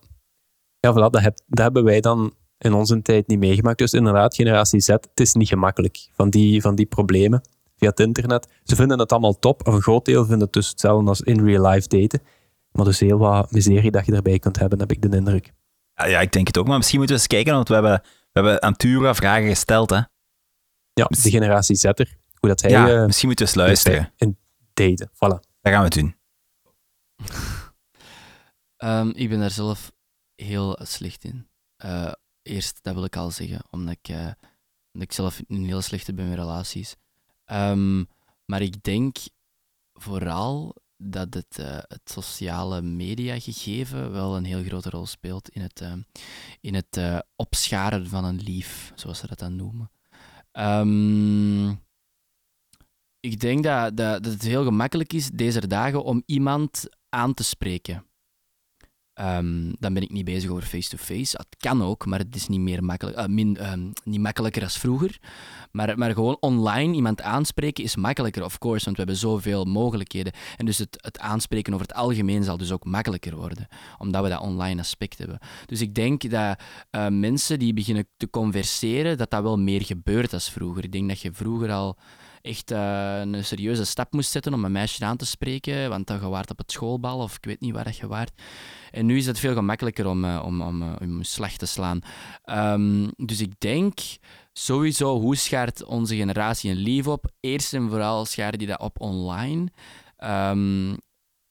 [0.78, 3.78] ja voilà, dat, heb, dat hebben wij dan in onze tijd niet meegemaakt.
[3.78, 7.42] Dus inderdaad, generatie Z, het is niet gemakkelijk van die, van die problemen
[7.84, 8.48] via het internet.
[8.62, 11.44] Ze vinden het allemaal top, of een groot deel vindt het dus hetzelfde als in
[11.44, 12.22] real life daten.
[12.70, 15.52] Maar dus heel wat miserie dat je erbij kunt hebben, heb ik de indruk.
[15.94, 18.00] Ja, ja, ik denk het ook, maar misschien moeten we eens kijken, want we hebben,
[18.02, 20.00] we hebben aan Tura vragen gesteld, hè.
[20.92, 22.16] Ja, de generatie Zetter.
[22.40, 22.70] Hoe dat hij...
[22.70, 24.12] Ja, uh, misschien moeten we eens luisteren.
[24.16, 24.38] In
[24.74, 25.40] daten, voilà.
[25.60, 26.16] Dat gaan we doen.
[28.84, 29.92] um, ik ben daar zelf
[30.34, 31.48] heel slecht in.
[31.84, 32.12] Uh,
[32.42, 34.16] eerst, dat wil ik al zeggen, omdat ik, uh,
[34.92, 36.96] omdat ik zelf een heel slechte ben met relaties.
[37.54, 38.08] Um,
[38.44, 39.16] maar ik denk
[39.92, 45.62] vooral dat het, uh, het sociale media gegeven wel een heel grote rol speelt in
[45.62, 45.92] het, uh,
[46.60, 49.90] in het uh, opscharen van een lief, zoals ze dat dan noemen.
[50.52, 51.82] Um,
[53.20, 58.06] ik denk dat, dat het heel gemakkelijk is deze dagen om iemand aan te spreken.
[59.20, 61.36] Um, dan ben ik niet bezig over face-to-face.
[61.36, 64.78] Het kan ook, maar het is niet, meer makkelijk, uh, min, um, niet makkelijker als
[64.78, 65.18] vroeger.
[65.72, 70.32] Maar, maar gewoon online iemand aanspreken is makkelijker, of course, want we hebben zoveel mogelijkheden.
[70.56, 73.68] En dus het, het aanspreken over het algemeen zal dus ook makkelijker worden,
[73.98, 75.38] omdat we dat online aspect hebben.
[75.66, 80.32] Dus ik denk dat uh, mensen die beginnen te converseren, dat dat wel meer gebeurt
[80.32, 80.84] als vroeger.
[80.84, 81.96] Ik denk dat je vroeger al
[82.42, 86.20] echt uh, een serieuze stap moest zetten om een meisje aan te spreken, want dan
[86.20, 88.32] waart op het schoolbal of ik weet niet waar dat je waart.
[88.94, 92.00] En nu is het veel gemakkelijker om, uh, om, om, uh, om slag te slaan.
[92.44, 93.98] Um, dus ik denk
[94.52, 97.30] sowieso, hoe schaart onze generatie een lief op?
[97.40, 99.70] Eerst en vooral scharen die dat op online.
[100.18, 100.96] Um,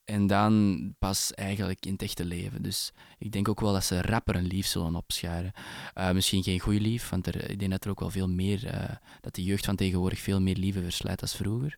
[0.03, 2.61] en dan pas eigenlijk in het echte leven.
[2.61, 5.51] Dus ik denk ook wel dat ze rapper een lief zullen opscharen.
[5.95, 8.89] Uh, misschien geen goede lief, want er, ik denk dat er ook wel veel meer,
[9.21, 11.77] dat de jeugd van tegenwoordig veel meer lieven verslijt als vroeger.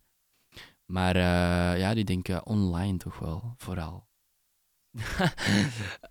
[0.86, 1.18] Maar
[1.78, 4.08] ja, die denken online toch wel, vooral.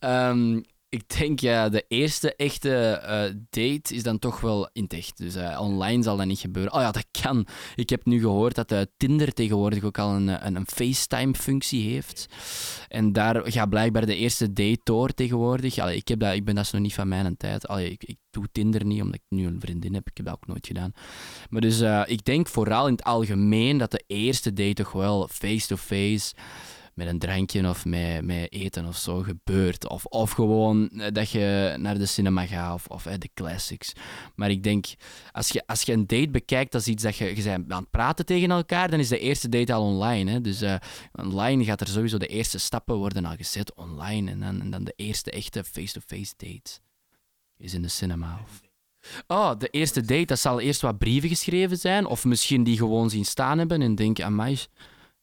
[0.01, 0.63] Um,
[0.95, 5.17] ik denk ja, de eerste echte uh, date is dan toch wel in het echt.
[5.17, 6.73] Dus uh, online zal dat niet gebeuren.
[6.73, 7.47] Oh ja, dat kan.
[7.75, 12.27] Ik heb nu gehoord dat uh, Tinder tegenwoordig ook al een, een, een FaceTime-functie heeft.
[12.89, 15.79] En daar gaat blijkbaar de eerste date door tegenwoordig.
[15.79, 17.69] Allee, ik, heb dat, ik ben dat nog niet van mijn tijd.
[17.71, 20.09] Ik, ik doe Tinder niet, omdat ik nu een vriendin heb.
[20.09, 20.93] Ik heb dat ook nooit gedaan.
[21.51, 26.35] Maar dus ik denk vooral in het algemeen dat de eerste date toch wel face-to-face...
[26.35, 29.89] -face, met een drankje of met, met eten of zo gebeurt.
[29.89, 33.93] Of, of gewoon eh, dat je naar de cinema gaat of, of de classics.
[34.35, 34.87] Maar ik denk,
[35.33, 38.27] als je, als je een date bekijkt als iets dat je, je aan het praten
[38.27, 40.31] tegen elkaar, dan is de eerste date al online.
[40.31, 40.41] Hè?
[40.41, 40.75] Dus uh,
[41.13, 44.31] online gaat er sowieso de eerste stappen worden al gezet online.
[44.31, 46.81] En dan, en dan de eerste echte face-to-face -face date
[47.59, 48.41] is in de cinema.
[49.27, 52.07] Oh, de eerste date, dat zal eerst wat brieven geschreven zijn.
[52.07, 54.59] Of misschien die gewoon zien staan hebben en denken, amai,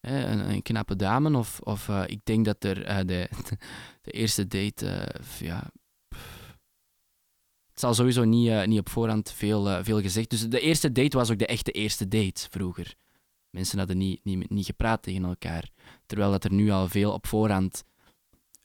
[0.02, 1.38] een, knappe dame.
[1.38, 3.30] Of, of uh, ik denk dat er uh, de,
[4.02, 5.72] de eerste date, uh, ja.
[7.70, 10.30] Het zal sowieso niet, niet op voorhand veel, veel gezegd.
[10.30, 12.96] Dus de eerste date was ook de echte eerste date vroeger.
[13.50, 15.70] Mensen hadden niet, niet, niet gepraat tegen elkaar.
[16.06, 17.84] Terwijl dat er nu al veel op voorhand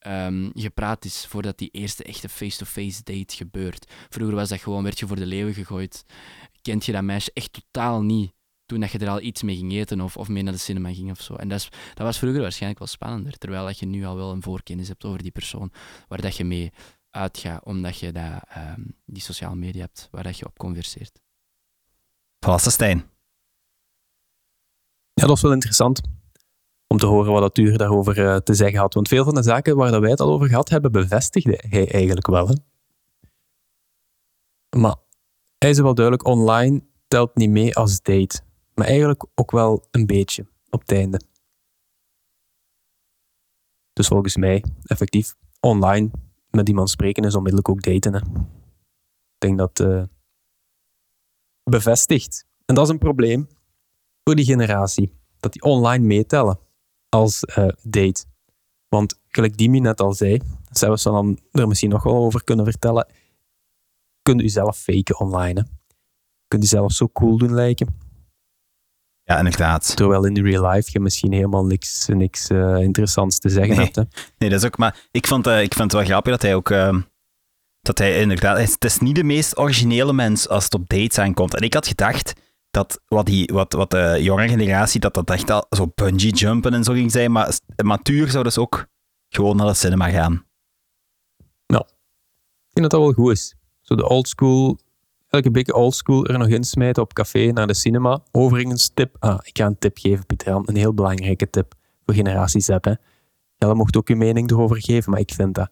[0.07, 3.93] um, gepraat is voordat die eerste echte face-to-face -face date gebeurt.
[4.09, 6.05] Vroeger was dat gewoon, werd je voor de leeuwen gegooid.
[6.63, 8.33] Kent je dat meisje echt totaal niet
[8.67, 10.93] toen dat je er al iets mee ging eten of, of mee naar de cinema
[10.93, 11.35] ging of zo.
[11.35, 14.33] En dat, is, dat was vroeger waarschijnlijk wel spannender, terwijl dat je nu al wel
[14.33, 15.73] een voorkennis hebt over die persoon
[16.09, 16.73] waar dat je mee
[17.11, 21.21] uitgaat, omdat je dat, um, die sociale media hebt waar dat je op converseert.
[22.47, 23.05] Voilà, Stijn.
[25.13, 26.01] Ja, dat is wel interessant
[26.87, 28.95] om te horen wat dat u daarover uh, te zeggen had.
[28.95, 31.91] Want veel van de zaken waar dat wij het al over gehad hebben, bevestigde hij
[31.93, 32.49] eigenlijk wel.
[32.49, 32.55] Hè?
[34.79, 34.97] Maar
[35.59, 38.41] hij is wel duidelijk, online telt niet mee als date
[38.77, 41.21] maar eigenlijk ook wel een beetje op het einde.
[43.93, 46.11] Dus volgens mij, effectief, online
[46.51, 48.13] met iemand spreken is onmiddellijk ook daten.
[48.13, 48.19] Hè.
[48.19, 50.03] Ik denk dat uh,
[51.63, 52.47] bevestigt.
[52.65, 53.49] En dat is een probleem
[54.25, 55.13] voor die generatie.
[55.41, 56.59] Dat die online meetellen
[57.09, 58.25] als uh, date.
[58.89, 63.13] Want gelijk Dimi net al zei, zelfs dan er misschien nog wel over kunnen vertellen,
[64.23, 65.61] kunt u zelf faken online.
[65.61, 65.67] Hè.
[66.49, 68.06] Kunt u zelf zo cool doen lijken
[69.27, 69.97] ja, inderdaad.
[69.97, 73.97] Terwijl in de real life je misschien helemaal niks, niks uh, interessants te zeggen hebt.
[73.97, 74.03] Hè?
[74.39, 74.79] Nee, dat is ook.
[74.79, 76.71] Maar ik vond, uh, ik vond het wel grappig dat hij ook.
[76.71, 76.97] Uh,
[77.81, 78.59] dat hij inderdaad.
[78.59, 81.55] Het is niet de meest originele mens als het op dates aankomt.
[81.55, 82.33] En ik had gedacht
[82.71, 85.01] dat wat, die, wat, wat de jonge generatie.
[85.01, 87.33] dat dat echt al zo bungee jumpen en zo ging zijn.
[87.33, 88.87] Maar Matuur zou dus ook
[89.29, 90.47] gewoon naar de cinema gaan.
[91.67, 91.85] Nou,
[92.69, 93.55] ik denk dat dat wel goed is.
[93.81, 94.79] Zo de old school
[95.45, 98.23] een beetje oldschool er nog in smijten op café naar de cinema.
[98.31, 99.17] Overigens, tip.
[99.19, 100.63] Ah, ik ga een tip geven, Pieter.
[100.65, 102.69] Een heel belangrijke tip voor generatie Z.
[103.57, 105.71] Jij mocht ook je mening erover geven, maar ik vind dat.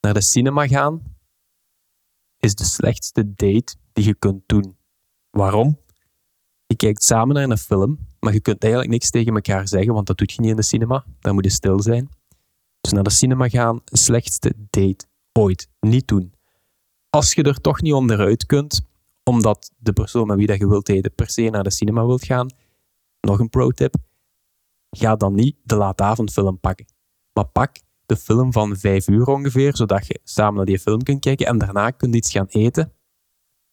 [0.00, 1.02] Naar de cinema gaan
[2.38, 4.76] is de slechtste date die je kunt doen.
[5.30, 5.78] Waarom?
[6.66, 10.06] Je kijkt samen naar een film, maar je kunt eigenlijk niks tegen elkaar zeggen, want
[10.06, 11.04] dat doet je niet in de cinema.
[11.20, 12.08] Daar moet je stil zijn.
[12.80, 15.68] Dus naar de cinema gaan, slechtste date ooit.
[15.80, 16.34] Niet doen.
[17.14, 18.86] Als je er toch niet onderuit kunt,
[19.22, 22.24] omdat de persoon met wie dat je wilt eten per se naar de cinema wilt
[22.24, 22.50] gaan,
[23.20, 23.94] nog een pro-tip,
[24.90, 26.86] ga dan niet de laatavondfilm pakken.
[27.32, 31.20] Maar pak de film van vijf uur ongeveer, zodat je samen naar die film kunt
[31.20, 32.92] kijken en daarna kunt iets gaan eten.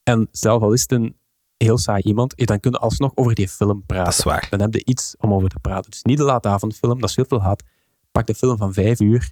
[0.03, 1.17] En zelf al is het een
[1.57, 4.05] heel saai iemand, dan kun je alsnog over die film praten.
[4.05, 4.47] Dat is waar.
[4.49, 5.91] Dan heb je iets om over te praten.
[5.91, 7.63] Dus niet de laatavondfilm, dat is veel te laat.
[8.11, 9.31] Pak de film van vijf uur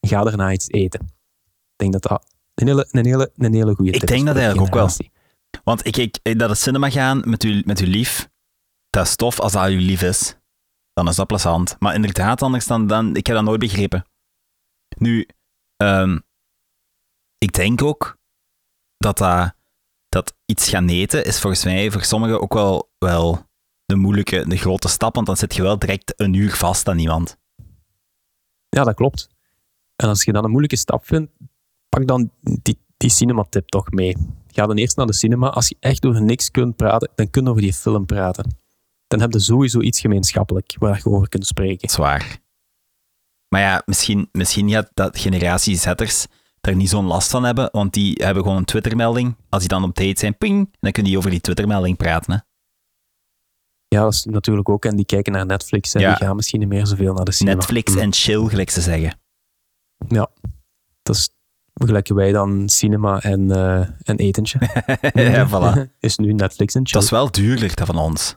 [0.00, 1.00] en ga daarna iets eten.
[1.00, 4.66] Ik denk dat dat een hele, een hele, een hele goede Ik denk dat eigenlijk
[4.66, 4.90] ook wel.
[5.64, 8.30] Want ik, ik, dat het cinema gaan met uw, met uw lief,
[8.90, 10.36] dat is tof als dat uw lief is.
[10.92, 11.76] Dan is dat plezant.
[11.78, 14.06] Maar inderdaad, anders dan, dan ik heb dat nooit begrepen.
[14.98, 15.28] Nu,
[15.76, 16.22] um,
[17.38, 18.18] ik denk ook
[18.96, 19.54] dat, dat,
[20.08, 23.46] dat iets gaan eten is volgens mij voor sommigen ook wel, wel
[23.84, 26.98] de moeilijke, de grote stap, want dan zit je wel direct een uur vast aan
[26.98, 27.38] iemand.
[28.68, 29.28] Ja, dat klopt.
[29.96, 31.32] En als je dan een moeilijke stap vindt,
[31.96, 34.16] pak dan die, die cinematip toch mee.
[34.46, 35.48] Ga dan eerst naar de cinema.
[35.48, 38.56] Als je echt over niks kunt praten, dan kun je over die film praten.
[39.06, 41.88] Dan heb je sowieso iets gemeenschappelijk waar je over kunt spreken.
[41.88, 42.38] Zwaar.
[43.48, 46.26] Maar ja, misschien, misschien gaat dat generatie Zetters
[46.60, 49.36] er niet zo'n last van hebben, want die hebben gewoon een Twittermelding.
[49.48, 52.32] Als die dan op date zijn, ping, dan kunnen die over die Twittermelding praten.
[52.32, 52.38] Hè?
[53.88, 54.84] Ja, dat is natuurlijk ook.
[54.84, 57.56] En die kijken naar Netflix en die gaan misschien niet meer zoveel naar de cinema.
[57.56, 59.20] Netflix en chill, gelijk ze zeggen.
[60.08, 60.30] Ja,
[61.02, 61.30] dat is
[61.74, 64.58] vergelijken wij dan cinema en, uh, en etentje.
[65.14, 65.90] ja, voilà.
[65.98, 66.92] Is nu Netflix en chill.
[66.92, 68.36] Dat is wel duurder dan van ons.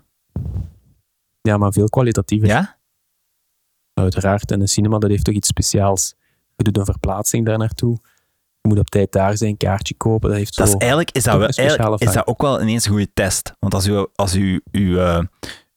[1.41, 2.47] Ja, maar veel kwalitatiever.
[2.47, 2.77] Ja?
[3.93, 4.51] Uiteraard.
[4.51, 6.15] En een cinema, dat heeft toch iets speciaals.
[6.55, 7.99] Je doet een verplaatsing daar naartoe.
[8.61, 10.29] Je moet op tijd daar zijn, kaartje kopen.
[10.29, 12.85] Dat heeft dat zo is eigenlijk, is dat, wel, eigenlijk is dat ook wel ineens
[12.85, 13.53] een goede test.
[13.59, 15.21] Want als u, als u, u, uh,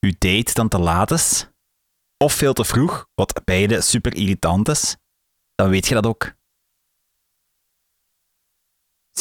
[0.00, 1.50] uw date dan te laat is,
[2.16, 4.96] of veel te vroeg, wat beide super irritant is,
[5.54, 6.36] dan weet je dat ook.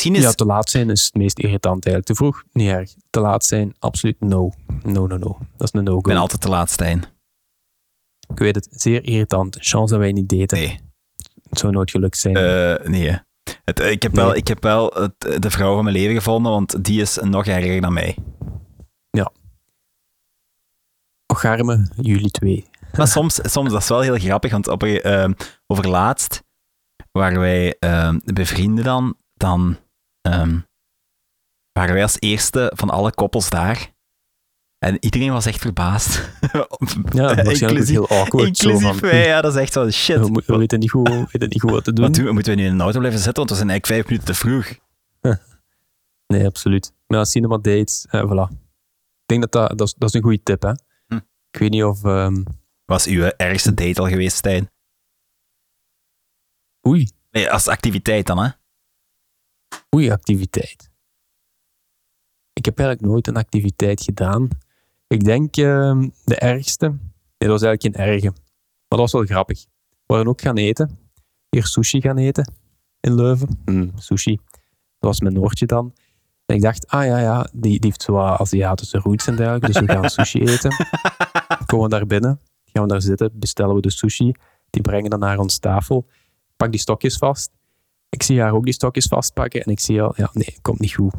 [0.02, 2.06] Ja, te laat zijn is het meest irritant eigenlijk.
[2.06, 2.94] Te vroeg, niet erg.
[3.10, 4.52] Te laat zijn, absoluut no.
[4.84, 5.38] No, no, no.
[5.58, 5.98] Dat is een no-go.
[5.98, 7.06] Ik ben altijd te laat, Stijn.
[8.30, 9.58] Ik weet het, zeer irritant.
[9.60, 10.58] Chance dat wij niet daten.
[10.58, 10.80] Nee.
[11.50, 12.38] Het zou nooit gelukt zijn.
[12.38, 13.20] Uh, nee.
[13.66, 16.84] Het, ik heb wel, ik heb wel het, de vrouw van mijn leven gevonden, want
[16.84, 18.18] die is nog erger dan mij.
[19.10, 19.32] Ja.
[21.26, 22.66] Och, arme, jullie twee.
[22.98, 25.30] Maar soms, soms dat is wel heel grappig, want op, uh,
[25.68, 26.44] over laatst
[27.12, 29.78] waren wij uh, bevrienden dan, dan
[30.34, 30.66] um,
[31.72, 33.96] waren wij als eerste van alle koppels daar.
[34.78, 36.30] En iedereen was echt verbaasd.
[37.13, 38.48] Ja, inclusief, heel awkward.
[38.48, 40.20] Inclusief zo wij, ja, dat is echt zo shit.
[40.20, 42.06] We, we, weten niet goed, we weten niet goed wat te doen.
[42.06, 42.32] Wat.
[42.32, 44.40] Moeten we nu in een auto blijven zitten, want we zijn eigenlijk vijf minuten te
[44.40, 44.76] vroeg.
[46.34, 46.94] Nee, absoluut.
[47.06, 48.52] Maar cinema dates, eh, voilà.
[48.52, 50.72] Ik denk dat dat, dat, is, dat is een goede tip, hè.
[51.08, 51.16] Hm.
[51.52, 52.04] Ik weet niet of...
[52.04, 52.44] Um...
[52.86, 54.72] Was uw ergste date al geweest, Stijn?
[56.88, 57.10] Oei.
[57.32, 58.50] Nee, als activiteit dan, hè?
[59.90, 60.90] Activiteit.
[62.54, 64.48] Ik heb eigenlijk nooit een activiteit gedaan.
[65.08, 66.88] Ik denk uh, de ergste.
[66.88, 68.30] Nee, dat was eigenlijk geen erge.
[68.88, 69.66] Maar dat was wel grappig.
[69.90, 70.98] We waren ook gaan eten.
[71.50, 72.54] Hier sushi gaan eten
[73.00, 73.62] in Leuven.
[73.66, 74.40] Mm, sushi.
[75.00, 75.94] Dat was mijn Noortje dan.
[76.46, 79.68] En ik dacht, ah ja, ja, die, die heeft zo Aziatische roots en dergelijke.
[79.68, 80.72] Dus we gaan sushi eten.
[81.66, 82.40] Komen we daar binnen.
[82.66, 83.32] Gaan we daar zitten.
[83.34, 84.34] Bestellen we de sushi.
[84.70, 86.08] Die brengen dan naar ons tafel.
[86.58, 87.52] Pak die stokjes vast.
[88.10, 90.93] Ik zie haar ook die stokjes vastpakken en ik zie al, ja, nee, komt niet
[90.93, 91.13] goed.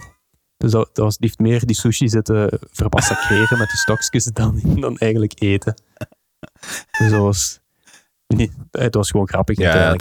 [0.56, 4.60] Dus dat, dat was, die heeft meer die sushi zitten vermassacreren met die stokjes dan,
[4.80, 5.74] dan eigenlijk eten.
[6.98, 7.60] Dus dat was,
[8.26, 9.58] nee, het was gewoon grappig.
[9.58, 9.92] Ja.
[9.92, 10.00] Een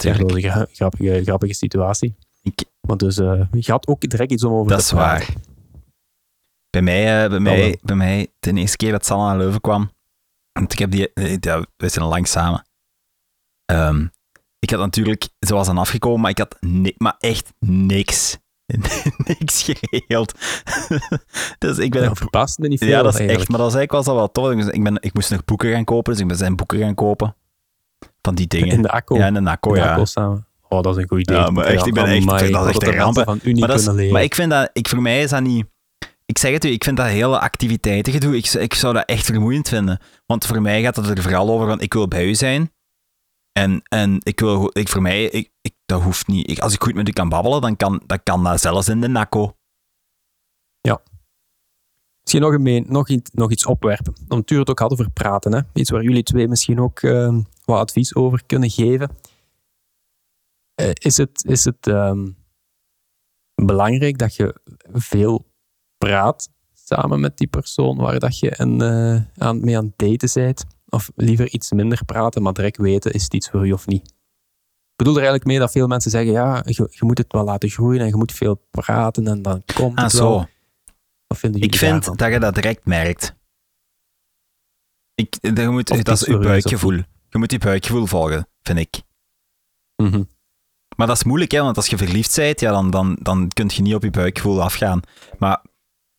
[0.72, 2.16] grappige, grappige situatie.
[2.42, 5.26] Ik, maar dus, uh, je had ook direct iets om over dat te praten.
[5.26, 5.46] Dat is waar.
[6.70, 9.90] Bij mij, uh, bij, mij, bij mij, de eerste keer dat Sanne naar Leuven kwam,
[10.52, 12.66] want ik heb die, eh, ja, we zijn lang samen.
[13.72, 14.10] Um,
[14.58, 16.56] ik had natuurlijk, zoals dan afgekomen, maar ik had
[16.96, 18.38] maar echt niks.
[19.38, 20.34] niks geregeld.
[21.58, 22.88] dus ik ben ja, verpast me niet veel.
[22.88, 23.40] Ja, dat is eigenlijk.
[23.40, 24.72] echt, maar dat is eigenlijk wel, wel tof.
[24.74, 27.34] Ik, ben, ik moest nog boeken gaan kopen, dus ik ben zijn boeken gaan kopen.
[28.22, 28.68] Van die dingen.
[28.68, 29.16] In de Akko?
[29.16, 30.04] Ja, in de Akko, in de ja.
[30.04, 30.46] samen.
[30.68, 31.36] Oh, dat is een goed idee.
[31.36, 33.22] Ja, maar echt, ik ben echt, my, dat is echt een ramp.
[33.24, 35.66] Van u niet maar, maar ik vind dat, ik, voor mij is dat niet...
[36.26, 39.24] Ik zeg het u, ik vind dat hele activiteiten gedoe, ik, ik zou dat echt
[39.24, 40.00] vermoeiend vinden.
[40.26, 42.72] Want voor mij gaat het er vooral over van, ik wil bij u zijn,
[43.58, 46.50] en, en ik wil, ik, voor mij, ik, ik, dat hoeft niet.
[46.50, 49.00] Ik, als ik goed met u kan babbelen, dan kan, dan kan dat zelfs in
[49.00, 49.56] de NACO.
[50.80, 51.02] Ja.
[52.20, 54.14] Misschien nog, een nog, iets, nog iets opwerpen.
[54.28, 55.52] Omdat we het ook hadden over praten.
[55.52, 55.60] Hè?
[55.72, 59.10] Iets waar jullie twee misschien ook uh, wat advies over kunnen geven.
[60.80, 62.36] Uh, is het, is het um,
[63.54, 64.60] belangrijk dat je
[64.92, 65.46] veel
[65.96, 70.42] praat samen met die persoon waar dat je een, uh, aan, mee aan het daten
[70.42, 70.77] bent?
[70.88, 74.06] Of liever iets minder praten, maar direct weten, is het iets voor je of niet?
[74.98, 77.44] Ik bedoel er eigenlijk mee dat veel mensen zeggen, ja, je, je moet het wel
[77.44, 80.48] laten groeien en je moet veel praten en dan komt het ah, wel.
[81.26, 83.36] Wat vinden Ik vind dat je dat direct merkt.
[85.14, 87.02] Ik, dat, moet, dat is je buikgevoel.
[87.28, 89.02] Je moet je buikgevoel volgen, vind ik.
[89.96, 90.28] Mm
[90.96, 93.70] Maar dat is moeilijk, hè, want als je verliefd bent, ja, dan, dan, dan kun
[93.74, 95.00] je niet op je buikgevoel afgaan.
[95.38, 95.62] Maar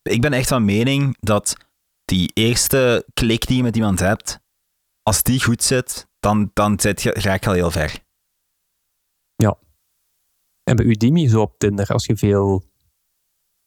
[0.02, 1.56] ik ben echt van mening dat
[2.04, 4.40] die eerste klik die je met iemand hebt,
[5.02, 8.04] als die goed zit, dan, dan zit je, raak je al heel ver.
[9.36, 9.58] Ja.
[10.62, 12.64] En bij Udemy zo op Tinder, als je veel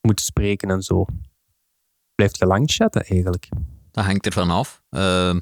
[0.01, 1.05] moet spreken en zo,
[2.15, 3.49] blijft je lang chatten eigenlijk?
[3.91, 4.83] Dat hangt ervan af.
[4.89, 5.35] Uh,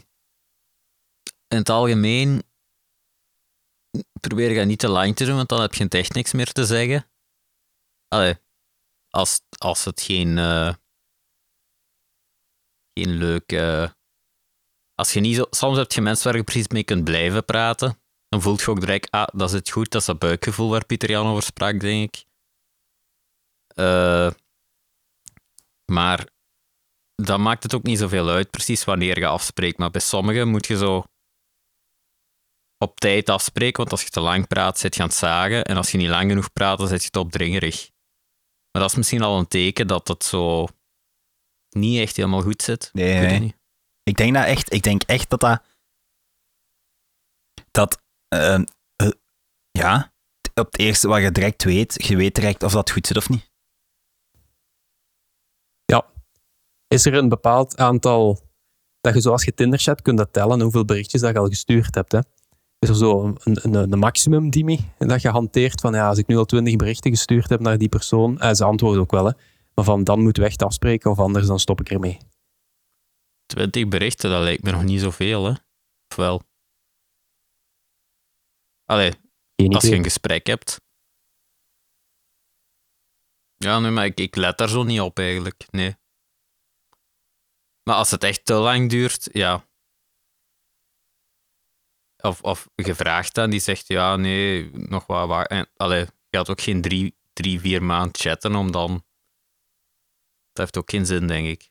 [1.47, 2.43] in het algemeen
[4.19, 6.65] probeer je niet te lang te doen, want dan heb je echt niks meer te
[6.65, 7.05] zeggen.
[8.07, 8.35] Allee,
[9.09, 10.73] als, als het geen, uh,
[12.93, 13.95] geen leuke
[15.01, 17.99] als je niet zo, soms heb je mensen waar je precies mee kunt blijven praten.
[18.29, 19.91] Dan voelt je ook direct, ah, dat is het goed.
[19.91, 22.25] Dat is dat buikgevoel waar Pieter Jan over sprak, denk ik.
[23.75, 24.31] Uh,
[25.85, 26.27] maar
[27.15, 29.77] dat maakt het ook niet zoveel uit, precies wanneer je afspreekt.
[29.77, 31.03] Maar bij sommigen moet je zo
[32.77, 35.63] op tijd afspreken, want als je te lang praat, zit je aan het zagen.
[35.63, 37.89] En als je niet lang genoeg praat, dan zit je te opdringerig.
[38.71, 40.67] Maar dat is misschien al een teken dat het zo
[41.69, 42.89] niet echt helemaal goed zit.
[42.93, 43.59] Nee, nee.
[44.11, 45.61] Ik denk dat echt, ik denk echt dat dat.
[47.71, 48.01] Dat.
[48.33, 48.59] Uh,
[49.03, 49.11] uh,
[49.71, 50.13] ja.
[50.53, 53.29] Op het eerste wat je direct weet, je weet direct of dat goed zit of
[53.29, 53.49] niet.
[55.85, 56.05] Ja.
[56.87, 58.39] Is er een bepaald aantal.
[59.01, 61.95] Dat je zoals je Tinder chat kunt dat tellen hoeveel berichtjes dat je al gestuurd
[61.95, 62.11] hebt.
[62.11, 62.19] Hè?
[62.79, 66.27] Is er zo een, een, een maximum, Dimi, dat je hanteert van ja, als ik
[66.27, 69.31] nu al twintig berichten gestuurd heb naar die persoon, en ze antwoorden ook wel, hè,
[69.75, 72.17] maar van dan moeten we echt afspreken of anders dan stop ik ermee.
[73.51, 75.51] 20 berichten, dat lijkt me nog niet zoveel, hè?
[76.07, 76.41] Of wel?
[78.85, 79.13] Allee,
[79.55, 80.81] als je een gesprek hebt.
[83.55, 85.95] Ja, nee, maar ik, ik let daar zo niet op eigenlijk, nee.
[87.83, 89.69] Maar als het echt te lang duurt, ja.
[92.17, 95.45] Of, of gevraagd dan, die zegt ja, nee, nog wat waar.
[95.45, 98.91] En, allee, je had ook geen drie, drie, vier maanden chatten om dan.
[100.51, 101.69] Dat heeft ook geen zin, denk ik.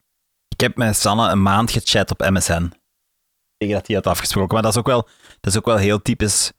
[0.61, 2.73] Ik heb met Sanne een maand gechat op MSN.
[3.57, 4.55] Tegen dat hij had afgesproken.
[4.55, 5.09] Maar dat is ook wel,
[5.41, 6.53] dat is ook wel heel typisch.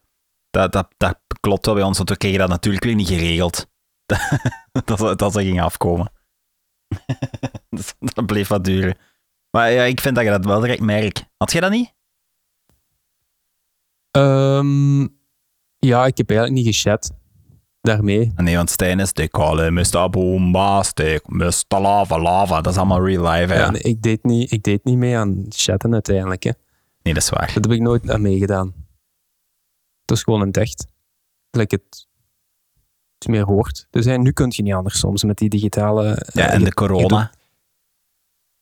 [0.50, 3.66] Dat, dat, dat klopt wel bij ons, want we kregen dat natuurlijk weer niet geregeld.
[4.84, 6.12] dat, dat, ze ging afkomen.
[7.70, 8.98] Dus dat bleef wat duren.
[9.50, 11.24] Maar ja, ik vind dat je dat wel direct merkt.
[11.36, 11.94] Had jij dat niet?
[14.16, 15.02] Um,
[15.78, 17.12] ja, ik heb eigenlijk niet gechat
[17.82, 18.32] daarmee.
[18.36, 20.10] Nee, want Stijn is de call Mr.
[20.10, 21.64] Bombastic, Mr.
[21.68, 22.60] Lava Lava.
[22.60, 23.58] Dat is allemaal real life, hè?
[23.58, 26.50] Ja, nee, ik, deed niet, ik deed niet mee aan chatten uiteindelijk, hè.
[27.02, 27.50] Nee, dat is waar.
[27.54, 28.74] Dat heb ik nooit aan meegedaan.
[30.00, 30.86] Het is gewoon een echt.
[31.50, 32.08] Gelijk het,
[33.18, 33.86] het meer hoort.
[33.90, 36.26] Dus hè, nu kun je niet anders soms met die digitale...
[36.32, 37.32] Ja, en de corona.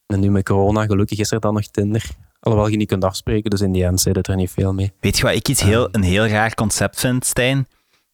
[0.06, 2.10] En nu met corona, gelukkig is er dan nog Tinder.
[2.40, 4.92] Alhoewel je niet kunt afspreken, dus in die end zit het er niet veel mee.
[5.00, 7.66] Weet je wat ik iets heel, een heel raar concept vind, Stijn?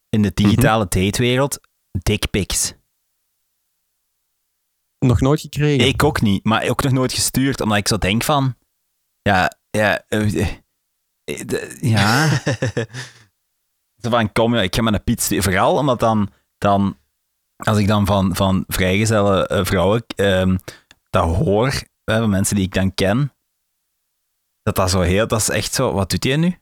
[0.09, 1.59] In de digitale mm datewereld
[1.91, 2.73] dickpics.
[4.99, 5.87] Nog nooit gekregen?
[5.87, 8.55] Ik ook niet, maar ook nog nooit gestuurd, omdat ik zo denk van...
[9.21, 10.03] Ja, ja...
[10.09, 10.47] Uh,
[11.81, 12.29] ja...
[14.01, 15.41] zo van, kom, ja, ik ga met een pizza...
[15.41, 16.31] Vooral omdat dan...
[16.57, 16.97] dan
[17.57, 20.57] als ik dan van, van vrijgezelle uh, vrouwen um,
[21.09, 23.33] dat hoor, van mensen die ik dan ken,
[24.61, 25.27] dat dat zo heel...
[25.27, 25.93] Dat is echt zo...
[25.93, 26.59] Wat doet hij nu?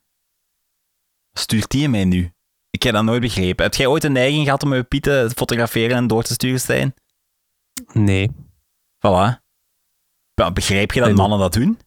[1.38, 2.35] Stuurt hij mij nu?
[2.76, 3.64] Ik heb dat nooit begrepen.
[3.66, 6.60] Heb jij ooit een neiging gehad om je pieten te fotograferen en door te sturen,
[6.60, 6.94] Stijn?
[7.94, 8.32] Nee.
[8.98, 9.44] Voilà.
[10.54, 11.80] Begrijp je dat mannen dat doen?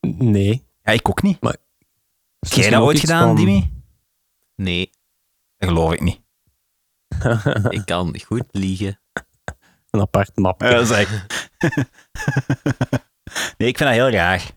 [0.00, 0.66] Nee.
[0.82, 1.40] Ja, ik ook niet.
[1.40, 1.56] Maar
[2.38, 3.36] heb jij dat ooit gedaan, van...
[3.36, 3.82] Dimi?
[4.56, 4.90] Nee.
[5.56, 6.20] Dat geloof ik niet.
[7.78, 9.00] ik kan goed liegen.
[9.90, 10.60] Een apart map.
[10.60, 11.10] Ja, zeg.
[13.58, 14.50] nee, ik vind dat heel raar.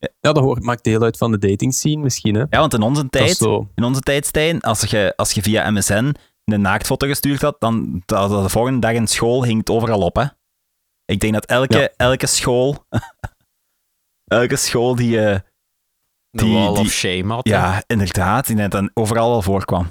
[0.00, 2.34] Ja, dat hoort, maakt deel uit van de dating scene misschien.
[2.34, 2.44] Hè?
[2.50, 3.40] Ja, want in onze tijd,
[3.74, 8.02] in onze tijd Stijn, als je, als je via MSN een naaktfoto gestuurd had, dan
[8.06, 10.16] dat, de volgende dag in school hing het overal op.
[10.16, 10.24] Hè?
[11.04, 12.86] Ik denk dat elke, elke school,
[14.40, 15.16] elke school die...
[15.16, 15.38] Uh,
[16.30, 17.48] die, wall of shame had.
[17.48, 18.46] Ja, inderdaad.
[18.46, 19.86] Die net dan overal wel voorkwam.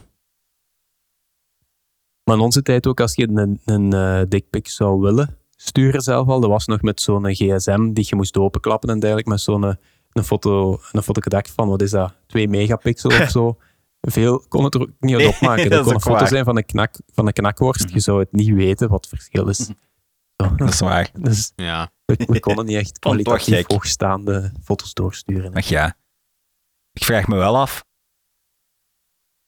[2.24, 6.28] Maar in onze tijd ook, als je een, een uh, dickpic zou willen sturen zelf
[6.28, 9.78] al, dat was nog met zo'n gsm die je moest openklappen en dergelijke, met zo'n
[10.14, 13.58] een foto, een foto van, wat is dat, 2 megapixel of zo.
[14.02, 15.70] Veel kon het er ook niet uit opmaken.
[15.70, 17.86] dat, kon een foto zijn van een, knak, van een knakworst.
[17.86, 17.94] Mhm.
[17.94, 19.68] Je zou het niet weten wat het verschil is.
[19.68, 20.56] Mhm.
[20.56, 21.10] Dat is waar.
[21.22, 21.92] Dus ja.
[22.06, 25.54] we, konden niet echt kwalitatief hoogstaande foto's doorsturen.
[25.54, 25.98] Ach ja.
[26.92, 27.84] Ik vraag me wel af,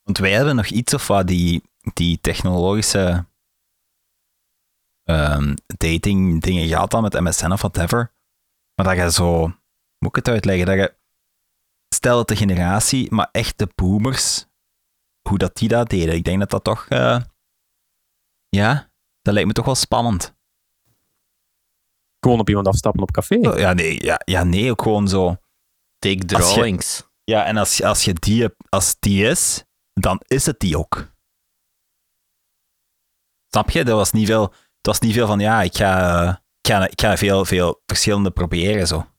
[0.02, 1.62] want wij hebben nog iets of wat die,
[1.94, 3.26] die technologische
[5.04, 8.12] um, dating dingen gehad dan met MSN of whatever.
[8.74, 9.52] Maar dat je zo,
[10.02, 10.94] moet ik het uitleggen, dat je,
[11.88, 14.46] stel dat de generatie, maar echt de boomers,
[15.28, 16.14] hoe dat die dat deden.
[16.14, 17.20] Ik denk dat dat toch, uh,
[18.48, 18.90] ja,
[19.22, 20.34] dat lijkt me toch wel spannend.
[22.20, 23.36] Gewoon op iemand afstappen op café?
[23.36, 25.36] Oh, ja, nee, ja, ja, nee ook gewoon zo.
[25.98, 27.08] Take drawings.
[27.24, 31.10] ja, en als, als je die, als die is, dan is het die ook.
[33.48, 33.84] Snap je?
[33.84, 36.28] Er was niet veel, het was niet veel van, ja, ik ga,
[36.60, 39.11] ik ga, ik ga veel, veel verschillende proberen, zo.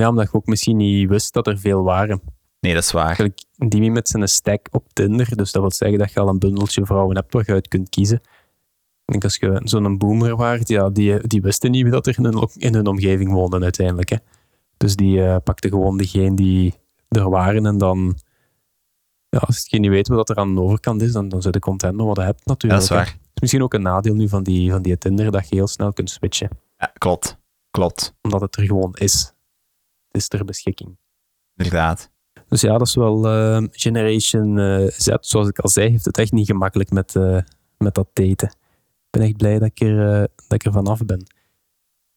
[0.00, 2.20] Ja, omdat je ook misschien niet wist dat er veel waren.
[2.60, 3.04] Nee, dat is waar.
[3.04, 6.38] Eigenlijk die met zijn stack op Tinder, dus dat wil zeggen dat je al een
[6.38, 8.20] bundeltje vrouwen hebt waar je uit kunt kiezen.
[9.04, 12.24] Ik denk als je zo'n boomer waart, ja, die, die wisten niet dat er in
[12.24, 14.08] hun, in hun omgeving woonden uiteindelijk.
[14.08, 14.16] Hè.
[14.76, 16.74] Dus die uh, pakte gewoon degene die
[17.08, 18.18] er waren en dan
[19.28, 21.60] ja, als je niet weet wat er aan de overkant is, dan, dan zit je
[21.60, 22.80] content met wat je hebt natuurlijk.
[22.80, 23.18] Dat is waar.
[23.34, 25.92] Is misschien ook een nadeel nu van die, van die Tinder, dat je heel snel
[25.92, 26.48] kunt switchen.
[26.78, 27.38] Ja, klopt.
[27.70, 28.14] Klopt.
[28.22, 29.32] Omdat het er gewoon is.
[30.10, 30.98] Het is ter beschikking.
[31.56, 32.10] Inderdaad.
[32.48, 35.08] Dus ja, dat is wel uh, Generation uh, Z.
[35.20, 37.40] Zoals ik al zei, heeft het echt niet gemakkelijk met, uh,
[37.78, 38.48] met dat daten.
[38.48, 41.26] Ik ben echt blij dat ik er, dat ik er vanaf ben.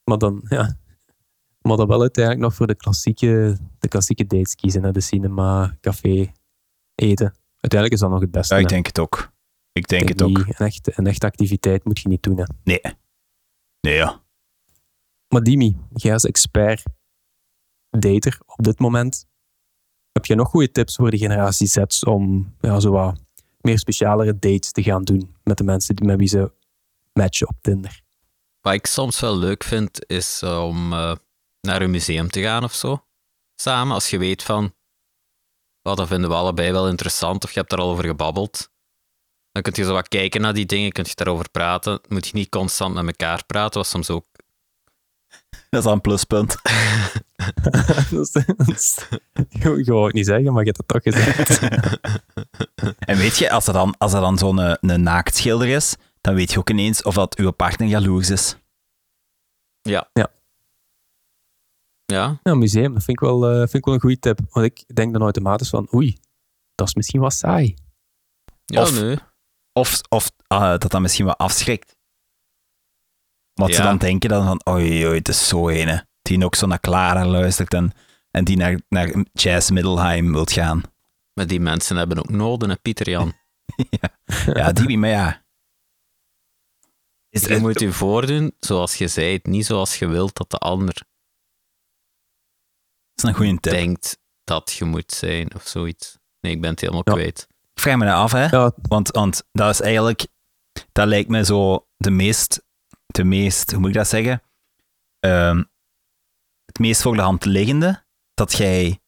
[0.03, 0.77] Maar dan, ja,
[1.61, 4.83] maar dan wel uiteindelijk nog voor de klassieke, de klassieke dates kiezen.
[4.83, 4.91] Hè?
[4.91, 6.31] De cinema, café,
[6.95, 7.33] eten.
[7.59, 8.55] Uiteindelijk is dat nog het beste.
[8.55, 9.31] Ja, ik denk het ook.
[9.71, 10.37] Ik denk, het ook.
[10.37, 12.37] Een echte, een echte activiteit moet je niet doen.
[12.37, 12.43] Hè.
[12.63, 12.81] Nee.
[13.81, 14.21] Nee, ja.
[15.27, 16.83] Maar Dimi, jij als expert
[17.99, 19.25] dater op dit moment,
[20.11, 23.19] heb je nog goede tips voor de generatie Z om ja, zo wat
[23.61, 26.51] meer specialere dates te gaan doen met de mensen met wie ze
[27.13, 28.01] matchen op Tinder?
[28.61, 31.15] Wat ik soms wel leuk vind, is om uh,
[31.61, 33.05] naar een museum te gaan of zo.
[33.55, 34.73] Samen, als je weet van,
[35.81, 38.71] oh, dat vinden we allebei wel interessant of je hebt daar al over gebabbeld.
[39.51, 42.01] Dan kun je zo wat kijken naar die dingen, kun je daarover praten.
[42.07, 44.25] Moet je niet constant met elkaar praten, wat soms ook...
[45.69, 46.57] Dat is een pluspunt.
[49.49, 51.59] je wou het niet zeggen, maar je hebt het toch gezegd.
[53.09, 55.95] en weet je, als er dan, als er dan zo'n een, eh, een naaktschilder is,
[56.21, 58.57] dan weet je ook ineens of dat uw partner jaloers is.
[59.81, 60.09] Ja.
[60.13, 60.31] Ja.
[62.05, 62.39] Ja?
[62.43, 64.39] Ja, museum, dat vind ik wel, uh, vind ik wel een goede tip.
[64.49, 66.17] Want ik denk dan automatisch van, oei,
[66.75, 67.75] dat is misschien wat saai.
[68.65, 69.17] Ja, of, nee.
[69.73, 71.95] Of, of uh, dat dat misschien wat afschrikt.
[73.53, 76.07] Wat ze dan denken dan van, oei, oei, het is zo ene.
[76.21, 77.93] Die ook zo naar Clara luistert en,
[78.31, 80.83] en die naar, naar Jazz Middelheim wilt gaan.
[81.33, 83.33] Maar die mensen hebben ook noden, hè, Pieter Jan.
[83.89, 84.09] ja.
[84.53, 85.45] ja, die, maar ja.
[87.29, 91.03] Is je moet je voordoen zoals je zei, niet zoals je wilt dat de ander
[93.15, 93.73] is een goede tip.
[93.73, 96.17] denkt dat je moet zijn of zoiets.
[96.39, 97.47] Nee, ik ben het helemaal kwijt.
[97.73, 98.45] Ik vraag me af, hè.
[98.45, 98.71] Ja.
[98.81, 100.27] Want, want dat is eigenlijk...
[100.91, 102.63] Dat lijkt me zo de meest...
[103.13, 103.71] De meest...
[103.71, 104.41] Hoe moet ik dat zeggen?
[105.19, 105.69] Um,
[106.65, 109.01] het meest voor de hand liggende dat jij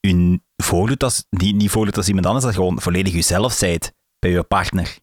[0.00, 1.26] je voordoet als...
[1.30, 4.98] Niet, niet voordoet als iemand anders, dat je gewoon volledig jezelf zijt bij je partner.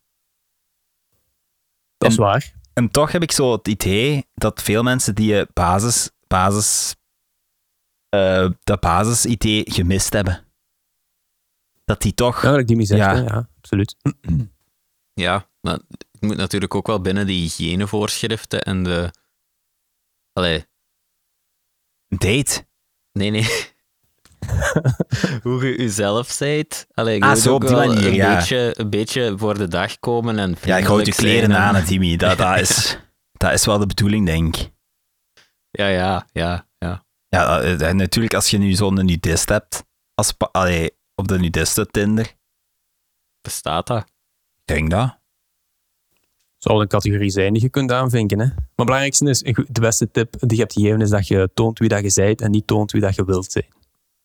[1.98, 2.54] Dat is waar.
[2.74, 6.96] En toch heb ik zo het idee dat veel mensen die basis, basis
[8.16, 10.46] uh, dat basisidee gemist hebben.
[11.86, 12.42] Dat die toch...
[12.44, 13.14] Ja, dat die zegt, ja.
[13.14, 13.96] ja, absoluut.
[15.14, 15.80] Ja, maar
[16.22, 19.12] het moet natuurlijk ook wel binnen de hygiënevoorschriften en de...
[20.34, 20.66] Allee.
[22.08, 22.66] Date?
[23.12, 23.70] Nee, nee.
[25.44, 26.88] Hoe je jezelf zijt.
[26.94, 28.36] Allee, ah, zo op die manier, een ja.
[28.36, 32.16] Beetje, een beetje voor de dag komen en Ja, je houdt je kleren aan, Timmy.
[32.18, 32.98] Dat, dat, is,
[33.32, 34.72] dat is wel de bedoeling, denk ik.
[35.70, 37.06] Ja, ja, ja, ja.
[37.28, 41.92] Ja, eh, eh, natuurlijk als je nu zo'n nudist hebt, als, allee, op de nudisten
[41.92, 42.36] Tinder.
[43.42, 44.06] Bestaat dat?
[44.66, 45.21] Ik denk dat.
[46.64, 48.40] Zou een categorie zijn die je kunt aanvinken.
[48.40, 48.46] Hè?
[48.46, 51.80] Maar het belangrijkste is, de beste tip die je hebt gegeven, is dat je toont
[51.80, 53.66] wie dat je zijt en niet toont wie dat je wilt zijn.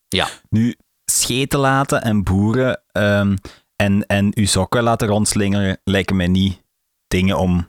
[0.08, 0.28] Ja.
[0.48, 0.74] Nu,
[1.04, 3.38] scheten laten en boeren um,
[3.76, 6.62] en, en uw sokken laten rondslingeren lijken mij niet
[7.06, 7.68] dingen om,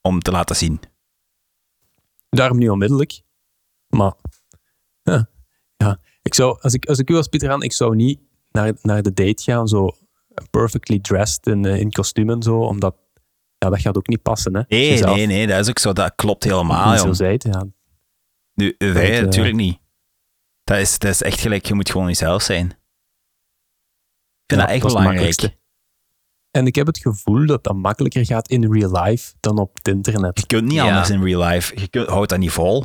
[0.00, 0.80] om te laten zien.
[2.28, 3.22] Daarom niet onmiddellijk.
[3.88, 4.14] Maar
[5.02, 5.28] ja,
[5.76, 6.00] ja.
[6.22, 8.20] Ik zou, als, ik, als ik u was Pieter aan, ik zou niet
[8.50, 9.96] naar, naar de date gaan zo
[10.50, 12.94] perfectly dressed in, uh, in kostuum en zo, omdat
[13.62, 14.54] ja, dat gaat ook niet passen.
[14.54, 14.62] Hè?
[14.68, 15.92] Nee, nee, nee, dat is ook zo.
[15.92, 16.98] Dat klopt helemaal.
[16.98, 17.66] Zo zei het, ja.
[18.54, 19.78] Nu, wij dat, natuurlijk niet.
[20.64, 22.66] Dat is, dat is echt gelijk, je moet gewoon jezelf zijn.
[22.66, 22.72] Ik
[24.46, 25.60] vind ja, dat echt belangrijk.
[26.50, 29.88] En ik heb het gevoel dat dat makkelijker gaat in real life dan op het
[29.88, 30.40] internet.
[30.40, 31.80] Je kunt niet anders in real life.
[31.80, 32.84] Je kunt, houdt dat niet vol.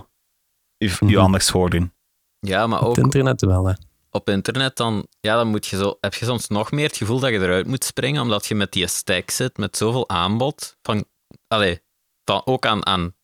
[0.77, 1.93] Je, je mm anders voordoen.
[2.39, 2.89] Ja, maar ook...
[2.89, 3.73] Op het internet wel, hè.
[4.17, 7.19] Op internet dan, ja, dan moet je zo, heb je soms nog meer het gevoel
[7.19, 10.77] dat je eruit moet springen, omdat je met die stack zit, met zoveel aanbod.
[10.81, 11.05] Van,
[11.47, 11.81] allee,
[12.23, 13.15] van, ook aan, aan...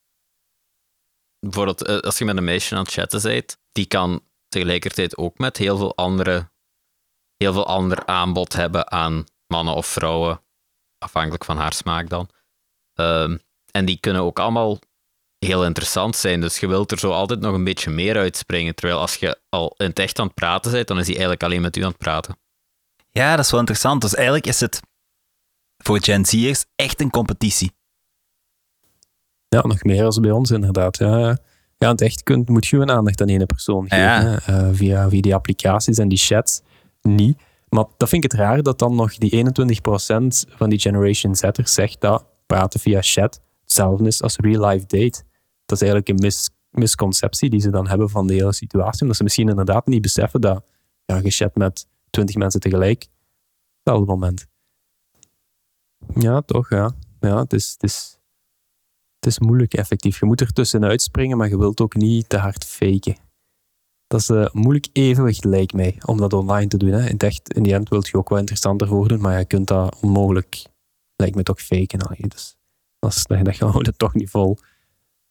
[1.40, 5.38] Bijvoorbeeld, eh, als je met een meisje aan het chatten bent, die kan tegelijkertijd ook
[5.38, 6.52] met heel veel andere...
[7.38, 10.44] Heel veel ander aanbod hebben aan mannen of vrouwen,
[10.98, 12.30] afhankelijk van haar smaak dan.
[12.94, 13.38] Ehm,
[13.72, 14.80] en die kunnen ook allemaal
[15.46, 16.42] heel interessant zijn.
[16.42, 18.76] Dus je wilt er zo altijd nog een beetje meer uitspringen.
[18.76, 21.44] Terwijl als je al in het echt aan het praten bent, dan is hij eigenlijk
[21.44, 22.38] alleen met u aan het praten.
[23.12, 24.02] Ja, dat is wel interessant.
[24.02, 24.80] Dus eigenlijk is het
[25.78, 27.72] voor Gen Z'ers echt een competitie.
[29.48, 30.98] Ja, nog meer als bij ons inderdaad.
[30.98, 31.38] Ja, ja
[31.78, 34.04] in het echt kunt, moet je een aandacht aan één persoon geven.
[34.04, 34.40] Ja.
[34.50, 36.62] Uh, via, via die applicaties en die chats
[37.02, 37.42] niet.
[37.70, 39.50] Maar dat vind ik het raar dat dan nog die 21%
[40.56, 45.24] van die Generation Z'ers zegt dat praten via chat hetzelfde is als real-life date.
[45.74, 49.02] Dat is eigenlijk een mis, misconceptie die ze dan hebben van de hele situatie.
[49.02, 50.64] Omdat ze misschien inderdaad niet beseffen dat
[51.06, 53.08] ja, je chat met 20 mensen tegelijk.
[53.76, 54.48] Hetzelfde moment.
[56.16, 56.92] Ja, toch, ja.
[57.20, 58.20] Ja, het is, het is,
[59.16, 60.20] het is moeilijk effectief.
[60.20, 63.16] Je moet er tussenuit springen, maar je wilt ook niet te hard faken
[64.14, 66.92] dat is uh, moeilijk evenwicht, lijkt mij, om dat online te doen.
[66.92, 67.10] Hè.
[67.10, 69.98] In, echt, in die end wilt je ook wel interessanter voordoen, maar je kunt dat
[70.02, 70.66] onmogelijk,
[71.16, 72.02] lijkt me toch faken.
[72.02, 72.28] Allee.
[72.28, 72.58] Dus
[73.00, 74.58] dat, is, dat, dat houdt het toch niet vol.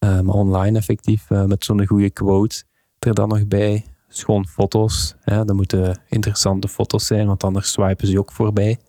[0.05, 2.64] Uh, maar online effectief, uh, met zo'n goede quote
[2.98, 3.86] er dan nog bij.
[4.09, 5.14] Schoon foto's.
[5.20, 5.44] Hè.
[5.44, 8.80] Dat moeten interessante foto's zijn, want anders swipen ze ook voorbij.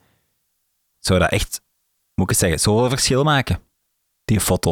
[1.00, 1.62] Zou dat echt,
[2.14, 3.60] moet ik het zeggen, zoveel verschil maken?
[4.26, 4.72] Die foto.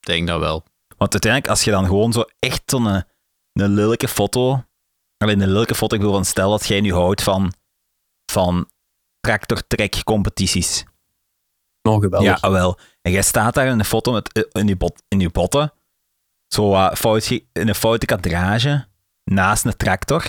[0.00, 0.64] Ik denk dat wel.
[0.96, 2.86] Want uiteindelijk, als je dan gewoon zo echt zo'n
[3.52, 4.64] een lelijke foto.
[5.16, 7.52] Alleen een lelijke foto, ik bedoel van stel dat jij nu houdt van,
[8.32, 8.70] van
[9.20, 10.84] tractor-trek competities.
[11.82, 12.40] Oh, geweldig.
[12.40, 12.78] Ja, wel.
[13.02, 15.72] En jij staat daar in een foto met, eh, in, je bot, in je botten,
[16.48, 18.86] zo uh, fout, in een foute kadrage,
[19.24, 20.22] naast een tractor.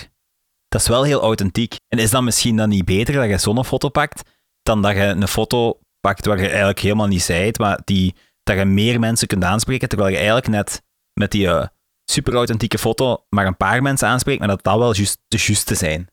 [0.68, 1.76] Dat is wel heel authentiek.
[1.88, 4.30] En is dan misschien dan niet beter dat je zo'n foto pakt,
[4.62, 8.56] dan dat je een foto pakt waar je eigenlijk helemaal niet zijt, maar die, dat
[8.56, 10.82] je meer mensen kunt aanspreken, terwijl je eigenlijk net
[11.12, 11.66] met die uh,
[12.04, 15.74] super authentieke foto maar een paar mensen aanspreekt, maar dat dat wel just, de juiste
[15.74, 16.08] zijn.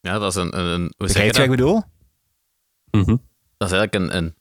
[0.00, 0.58] Ja, dat is een...
[0.58, 1.82] een, hoe zeg je wat ik bedoel?
[2.90, 3.28] Mm -hmm.
[3.60, 4.34] Dat is eigenlijk een, een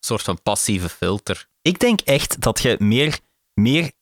[0.00, 1.48] soort van passieve filter.
[1.62, 3.18] Ik denk echt dat je meer,
[3.54, 3.92] meer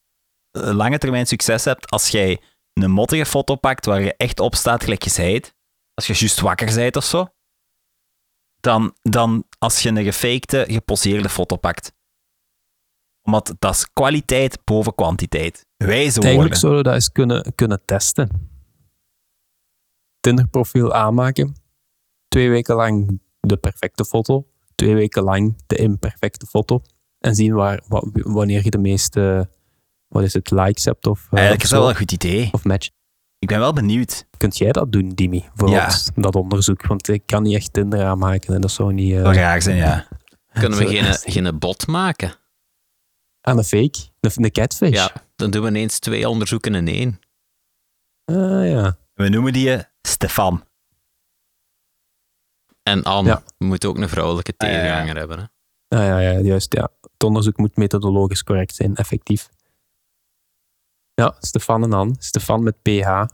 [0.51, 2.41] eh, lange termijn succes hebt als jij
[2.73, 5.55] een mottige foto pakt waar je echt op staat gelijk je zijt.
[5.95, 7.29] Als je juist wakker bent of zo.
[8.61, 11.93] Dan, dan als je een gefakte, geposeerde foto pakt
[13.29, 15.67] omdat dat is kwaliteit boven kwantiteit.
[15.77, 16.23] Wijze worden.
[16.23, 18.51] Eigenlijk zouden we dat eens kunnen, kunnen testen.
[20.21, 21.57] Tinderprofiel aanmaken.
[22.29, 24.47] Twee weken lang de perfecte foto.
[24.79, 26.83] Twee weken lang de imperfecte foto.
[27.19, 27.81] En zien waar,
[28.13, 29.49] wanneer je de meeste
[30.09, 31.07] wat is het, likes hebt.
[31.07, 32.49] Of, uh, Eigenlijk is dat wel een goed idee.
[32.53, 32.89] Of match.
[33.39, 34.27] Ik ben wel benieuwd.
[34.37, 35.85] Kunt jij dat doen, Dimi, voor ja.
[35.85, 36.87] ons, dat onderzoek?
[36.87, 39.13] Want ik kan niet echt Tinder aanmaken en dat zou niet...
[39.13, 40.09] Uh, dat raar zijn, ja.
[40.53, 42.35] Kunnen we geen, geen bot maken?
[43.41, 44.95] Aan een fake, een, catfish.
[44.95, 47.21] Ja, dan doen we ineens twee onderzoeken in één.
[48.25, 48.97] Ah ja.
[49.15, 50.63] We noemen die eh, Stefan.
[52.89, 53.29] En Anne.
[53.31, 53.43] Ja.
[53.59, 55.39] Moeten ook een vrouwelijke ah, tegenhanger hebben.
[55.39, 55.45] Hè?
[55.99, 56.75] Ah, ja, ja, juist.
[56.75, 56.91] Ja.
[57.01, 59.49] Het onderzoek moet methodologisch correct zijn, effectief.
[61.15, 62.15] Ja, Stefan en Anne.
[62.19, 63.25] Stefan met PH.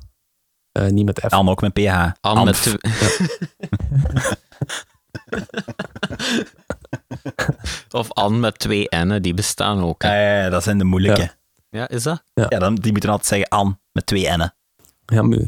[0.79, 1.33] Uh, niet met F.
[1.33, 2.11] Anne ook met PH.
[2.21, 2.77] Anne met...
[8.01, 10.03] of An met twee N'en, die bestaan ook.
[10.03, 11.35] Ja, ja, dat zijn de moeilijke.
[11.71, 12.25] Ja, is dat?
[12.33, 14.55] Ja, dan, die moeten altijd zeggen An met twee N'en.
[15.05, 15.39] Ja, maar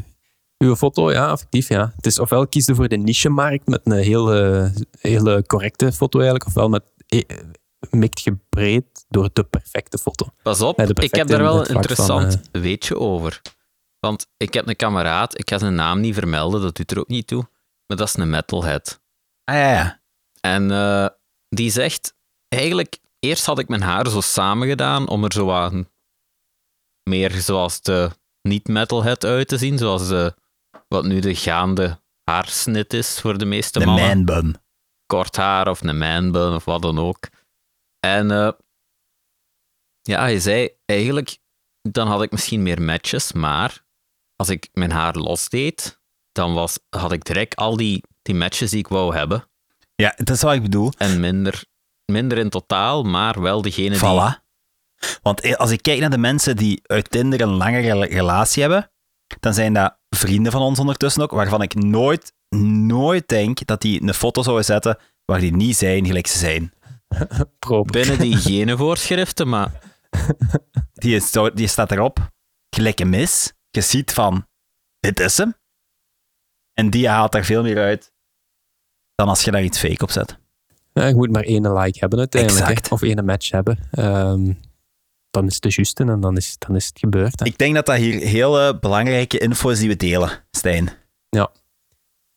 [0.57, 1.93] uw foto, ja, effectief, ja.
[1.95, 6.69] Het is ofwel kiezen voor de niche-markt met een hele, hele correcte foto eigenlijk, ofwel
[6.69, 7.37] met eh,
[7.89, 10.27] mikt gebreed door de perfecte foto.
[10.43, 13.41] Pas op, ik heb daar wel een interessant van, weetje over.
[13.99, 17.07] Want ik heb een kameraad, ik ga zijn naam niet vermelden, dat doet er ook
[17.07, 17.49] niet toe,
[17.87, 19.01] maar dat is een metalhead.
[19.43, 20.01] Ah ja, ja.
[20.41, 21.07] En uh,
[21.49, 22.15] die zegt,
[22.47, 25.87] eigenlijk, eerst had ik mijn haar zo samengedaan om er zo aan
[27.03, 30.33] meer zoals de niet-metalhead uit te zien, zoals de,
[30.87, 34.25] wat nu de gaande haarsnit is voor de meeste de mannen.
[34.25, 34.55] De man
[35.05, 37.29] Kort haar of een man bun of wat dan ook.
[37.99, 38.51] En uh,
[40.01, 41.37] ja, hij zei eigenlijk,
[41.81, 43.85] dan had ik misschien meer matches, maar
[44.35, 45.99] als ik mijn haar losdeed,
[46.31, 49.47] dan was, had ik direct al die, die matches die ik wou hebben.
[49.95, 50.91] Ja, dat is wat ik bedoel.
[50.97, 51.63] En minder,
[52.05, 53.99] minder in totaal, maar wel degene die...
[53.99, 54.45] Voilà.
[55.21, 58.91] Want eh, als ik kijk naar de mensen die uit Tinder een langere relatie hebben,
[59.39, 64.01] dan zijn dat vrienden van ons ondertussen ook, waarvan ik nooit, nooit denk dat die
[64.01, 66.73] een foto zouden zetten waar die niet zijn gelijk ze zijn.
[67.91, 69.71] Binnen die genevoorschriften, maar...
[70.93, 72.31] Die, is, die staat erop,
[72.69, 73.53] gelijk een mis.
[73.69, 74.47] Je ziet van,
[74.99, 75.55] dit is hem.
[76.73, 78.13] En die haalt er veel meer uit
[79.15, 80.37] dan als je daar iets fake op zet.
[80.93, 82.91] Ja, je moet maar één like hebben uiteindelijk.
[82.91, 83.79] Of één match hebben.
[83.91, 84.53] Ehm,
[85.31, 87.39] dan is het de juiste en dan is, dan is het gebeurd.
[87.39, 87.45] Hè.
[87.45, 90.89] Ik denk dat dat hier hele belangrijke info is die we delen, Stijn.
[91.29, 91.51] Ja.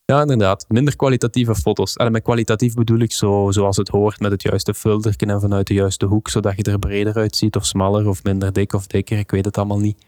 [0.05, 0.65] Ja, inderdaad.
[0.69, 1.97] Minder kwalitatieve foto's.
[1.97, 5.67] En met kwalitatief bedoel ik zo, zoals het hoort, met het juiste filterken en vanuit
[5.67, 9.19] de juiste hoek, zodat je er breder uitziet of smaller of minder dik of dikker.
[9.19, 9.99] Ik weet het allemaal niet.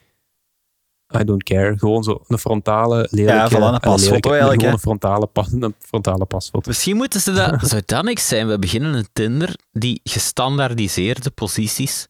[1.20, 1.78] I don't care.
[1.78, 3.58] Gewoon zo een frontale, lelijke...
[3.58, 4.60] Ja, een pasfoto eigenlijk.
[4.60, 6.68] Gewoon een frontale, pas, een frontale pasfoto.
[6.68, 7.60] Misschien moeten ze dat...
[7.68, 8.48] zou dat niks zijn?
[8.48, 12.06] We beginnen een Tinder die gestandaardiseerde posities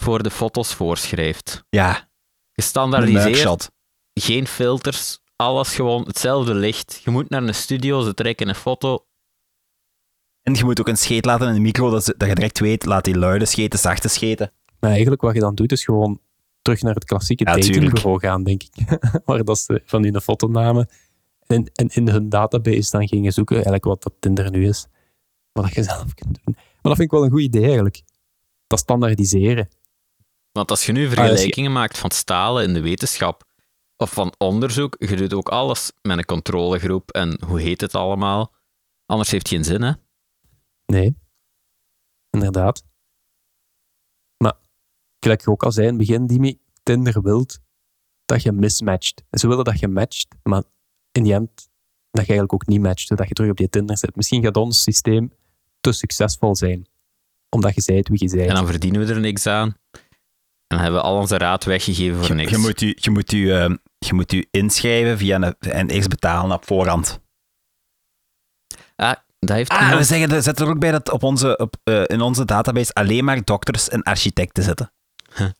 [0.00, 1.64] voor de foto's voorschrijft.
[1.68, 2.08] Ja.
[2.52, 3.70] Gestandaardiseerd.
[4.14, 5.18] Geen filters.
[5.36, 7.00] Alles gewoon hetzelfde licht.
[7.04, 9.04] Je moet naar een studio, ze trekken een foto.
[10.42, 12.84] En je moet ook een scheet laten in de micro, dat, dat je direct weet,
[12.84, 14.52] laat die luide scheten, zachte scheten.
[14.80, 16.20] Maar eigenlijk wat je dan doet, is gewoon
[16.62, 18.98] terug naar het klassieke ja, datingbureau gaan, denk ik.
[19.24, 20.88] Waar dat ze van die foto namen
[21.46, 24.86] en, en in hun database dan gingen zoeken, eigenlijk wat dat Tinder nu is.
[25.52, 26.54] Wat je zelf kunt doen.
[26.54, 28.02] Maar dat vind ik wel een goed idee eigenlijk.
[28.66, 29.68] Dat standaardiseren.
[30.52, 33.44] Want als je nu ah, vergelijkingen maakt van stalen in de wetenschap
[33.96, 38.54] of van onderzoek, je doet ook alles met een controlegroep en hoe heet het allemaal.
[39.06, 39.92] Anders heeft het geen zin, hè?
[40.86, 41.16] Nee,
[42.30, 42.84] inderdaad.
[44.36, 44.54] Maar,
[45.18, 47.60] gelijk je ook al zei in het begin, Dimi, Tinder wilt
[48.24, 49.22] dat je mismatcht.
[49.30, 50.62] Ze willen dat je matcht, maar
[51.12, 51.70] in die end
[52.10, 54.16] dat je eigenlijk ook niet matcht, dat je terug op die Tinder zit.
[54.16, 55.32] Misschien gaat ons systeem
[55.80, 56.86] te succesvol zijn,
[57.48, 58.46] omdat je zei wie je zei.
[58.46, 59.76] En dan verdienen we er niks aan.
[60.70, 62.50] En hebben we al onze raad weggegeven voor niks.
[62.50, 66.08] Je moet u, je moet u, ehm, je moet u inschrijven via een, en eerst
[66.08, 67.20] betalen op voorhand.
[68.96, 72.02] Ah, dat heeft ah, we zeggen, zet er ook bij dat op onze, op, uh,
[72.06, 74.92] in onze database alleen maar dokters en architecten zitten.
[75.34, 75.50] Huh.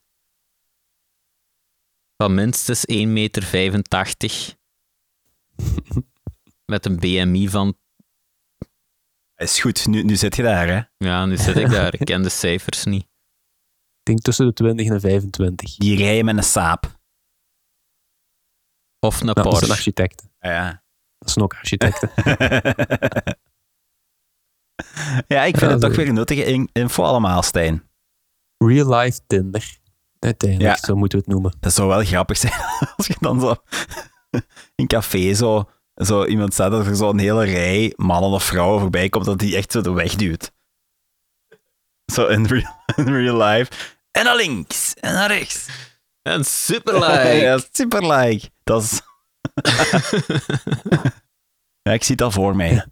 [2.17, 3.45] Van minstens 1,85 meter.
[6.73, 7.77] Met een BMI van...
[9.37, 11.07] Is goed, nu, nu zit je daar, hè?
[11.09, 11.95] Ja, nu zit ik daar.
[11.95, 13.10] Ik ken de cijfers niet
[14.11, 15.77] denk tussen de 20 en de 25.
[15.77, 16.99] Die rijden met een saap.
[18.99, 19.51] Of een nou, Porsche.
[19.53, 20.31] Dat zijn architecten.
[20.41, 20.83] Ja.
[21.19, 22.11] Dat zijn ook architecten.
[25.35, 27.83] ja, ik vind het toch weer nuttige info allemaal, Stijn.
[28.57, 29.79] Real life Tinder.
[30.19, 31.55] Uiteindelijk, zo moeten we het noemen.
[31.61, 32.53] Dat zou wel grappig zijn
[32.97, 33.55] als je dan zo
[34.75, 39.09] in café zo, zo iemand staat dat er zo'n hele rij mannen of vrouwen voorbij
[39.09, 40.53] komt dat die echt zo de weg duwt.
[42.13, 43.99] Zo in real, in real life.
[44.11, 44.95] En naar links.
[44.95, 45.69] En naar rechts.
[46.23, 47.29] En super like.
[47.47, 48.51] ja, super like.
[48.65, 49.01] Dat is...
[51.83, 52.85] ja, ik zie al voor mij.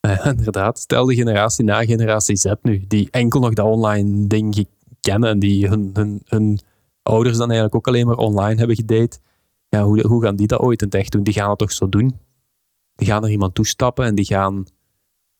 [0.00, 0.78] Ja, inderdaad.
[0.78, 4.66] Stel de generatie na generatie Z nu, die enkel nog dat online ding
[5.00, 6.60] kennen en die hun, hun, hun
[7.02, 9.18] ouders dan eigenlijk ook alleen maar online hebben gedate.
[9.68, 11.22] Ja, hoe, hoe gaan die dat ooit in het echt doen?
[11.22, 12.18] Die gaan het toch zo doen?
[12.94, 14.66] Die gaan er iemand toestappen en die gaan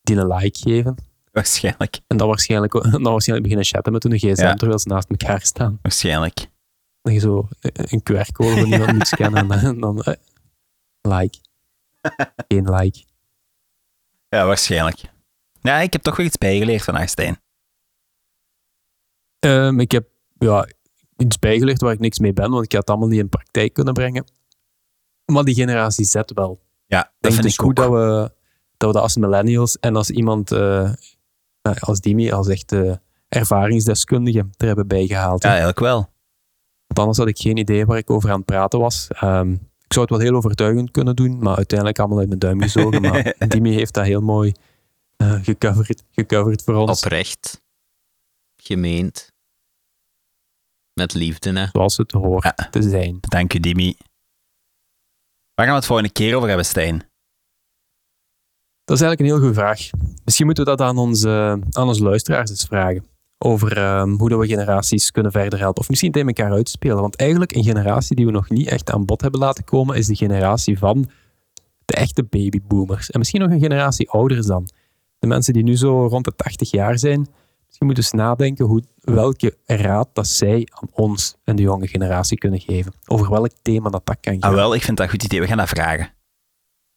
[0.01, 0.95] die een like geven.
[1.31, 1.99] Waarschijnlijk.
[2.07, 5.79] En dan waarschijnlijk, dan waarschijnlijk beginnen chatten met hun gsm terwijl ze naast elkaar staan.
[5.81, 6.49] Waarschijnlijk.
[7.01, 10.13] Dat je zo een QR-code van iemand moet scannen en dan eh,
[11.01, 11.37] like.
[12.47, 13.03] Geen like.
[14.29, 15.01] Ja, waarschijnlijk.
[15.61, 17.41] Ja, ik heb toch weer iets bijgeleerd van Stijn.
[19.39, 20.07] Um, ik heb
[20.37, 20.67] ja,
[21.17, 23.73] iets bijgeleerd waar ik niks mee ben, want ik had het allemaal niet in praktijk
[23.73, 24.25] kunnen brengen.
[25.25, 26.61] Maar die generatie Z wel.
[26.85, 27.85] Ja, dat denk vind dus ik goed ook.
[27.85, 28.31] dat we,
[28.77, 30.93] dat we dat als millennials en als iemand uh,
[31.61, 35.43] als Dimi als echte ervaringsdeskundige er hebben bijgehaald.
[35.43, 36.09] Ja, eigenlijk wel.
[36.87, 39.07] Want anders had ik geen idee waar ik over aan het praten was.
[39.23, 39.51] Um,
[39.91, 43.01] ik zou het wel heel overtuigend kunnen doen, maar uiteindelijk allemaal uit mijn duim gezogen.
[43.01, 44.53] maar Dimi heeft dat heel mooi
[45.17, 47.03] uh, gecoverd, gecoverd voor ons.
[47.03, 47.61] Oprecht.
[48.55, 49.31] Gemeend.
[50.93, 51.65] Met liefde, hè.
[51.71, 52.67] Zoals het hoort ja.
[52.69, 53.17] te zijn.
[53.21, 53.95] Dank u, Dimi.
[55.53, 57.10] Waar gaan we het volgende keer over hebben, Stijn?
[58.91, 59.89] Dat is eigenlijk een heel goede vraag.
[60.23, 63.05] Misschien moeten we dat aan onze, aan onze luisteraars eens vragen.
[63.37, 65.81] Over um, hoe we generaties kunnen verder helpen.
[65.81, 67.01] Of misschien tegen elkaar uitspelen.
[67.01, 70.07] Want eigenlijk een generatie die we nog niet echt aan bod hebben laten komen, is
[70.07, 71.09] de generatie van
[71.85, 73.09] de echte babyboomers.
[73.09, 74.69] En misschien nog een generatie ouder dan.
[75.19, 77.27] De mensen die nu zo rond de 80 jaar zijn.
[77.67, 82.37] je moet dus nadenken hoe, welke raad dat zij aan ons en de jonge generatie
[82.37, 82.93] kunnen geven.
[83.07, 84.49] Over welk thema dat dat kan gaan.
[84.49, 85.39] Ah wel, ik vind dat een goed idee.
[85.39, 86.19] We gaan dat vragen.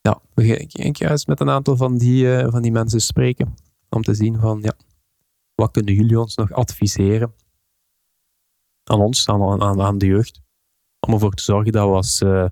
[0.08, 3.54] Ja, we gaan juist met een aantal van die, uh, van die mensen spreken.
[3.88, 4.72] Om te zien van, ja,
[5.54, 7.34] wat kunnen jullie ons nog adviseren?
[8.84, 10.40] Aan ons, aan, aan, aan de jeugd.
[11.00, 12.46] Om ervoor te zorgen dat we als, uh,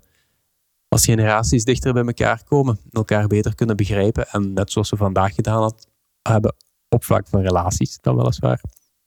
[0.87, 2.79] als generaties dichter bij elkaar komen.
[2.91, 4.27] Elkaar beter kunnen begrijpen.
[4.27, 5.87] En net zoals we vandaag gedaan had,
[6.21, 6.55] hebben
[6.89, 8.61] op vlak van relaties dan weliswaar.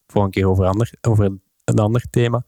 [0.05, 1.25] Voor een keer over, ander, over
[1.63, 2.45] een ander thema.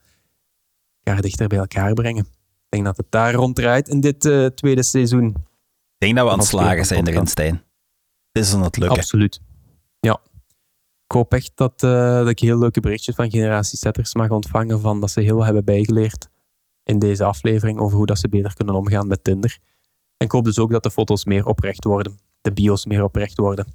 [1.04, 2.26] Elkaar dichter bij elkaar brengen.
[2.26, 5.48] Ik denk dat het daar rond draait in dit uh, tweede seizoen.
[6.00, 7.64] Ik denk dat we aan het slagen zijn erin, Stijn.
[8.32, 8.98] Dit is aan het lukken.
[8.98, 9.42] Absoluut.
[10.00, 10.22] Ja.
[11.06, 15.00] Ik hoop echt dat, uh, dat ik heel leuke berichtjes van generatiesetters mag ontvangen van
[15.00, 16.30] dat ze heel hebben bijgeleerd
[16.84, 19.58] in deze aflevering over hoe dat ze beter kunnen omgaan met Tinder.
[20.18, 23.38] En ik hoop dus ook dat de foto's meer oprecht worden, de bio's meer oprecht
[23.38, 23.66] worden.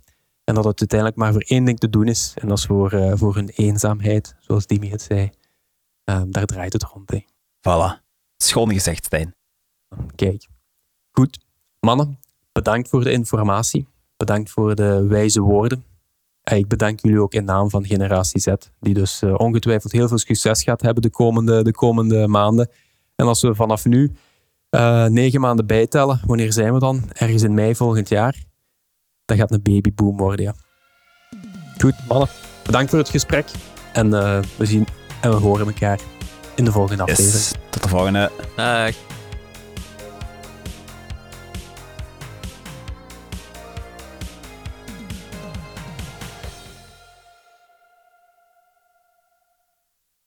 [0.45, 2.35] En dat het uiteindelijk maar voor één ding te doen is.
[2.41, 5.31] En dat is voor, uh, voor hun eenzaamheid, zoals Dimi het zei.
[6.05, 7.11] Uh, daar draait het rond.
[7.11, 7.25] Hè.
[7.59, 8.03] Voilà.
[8.37, 9.35] Schoon gezegd, Stijn.
[10.15, 10.47] Kijk.
[11.11, 11.39] Goed.
[11.85, 12.19] Mannen,
[12.53, 13.87] bedankt voor de informatie.
[14.17, 15.85] Bedankt voor de wijze woorden.
[16.43, 20.09] En ik bedank jullie ook in naam van Generatie Z, die dus uh, ongetwijfeld heel
[20.09, 22.71] veel succes gaat hebben de komende, de komende maanden.
[23.17, 24.13] En als we vanaf nu
[24.71, 27.03] uh, negen maanden bijtellen, wanneer zijn we dan?
[27.13, 28.45] Ergens in mei volgend jaar
[29.25, 30.45] dat gaat een babyboom worden.
[30.45, 30.55] Ja.
[31.79, 32.29] Goed, mannen.
[32.65, 33.47] Bedankt voor het gesprek.
[33.93, 34.87] En uh, we zien
[35.21, 36.01] en we horen elkaar
[36.57, 37.33] in de volgende aflevering.
[37.33, 37.55] Yes.
[37.71, 38.31] Tot de volgende.
[38.57, 39.14] Dag.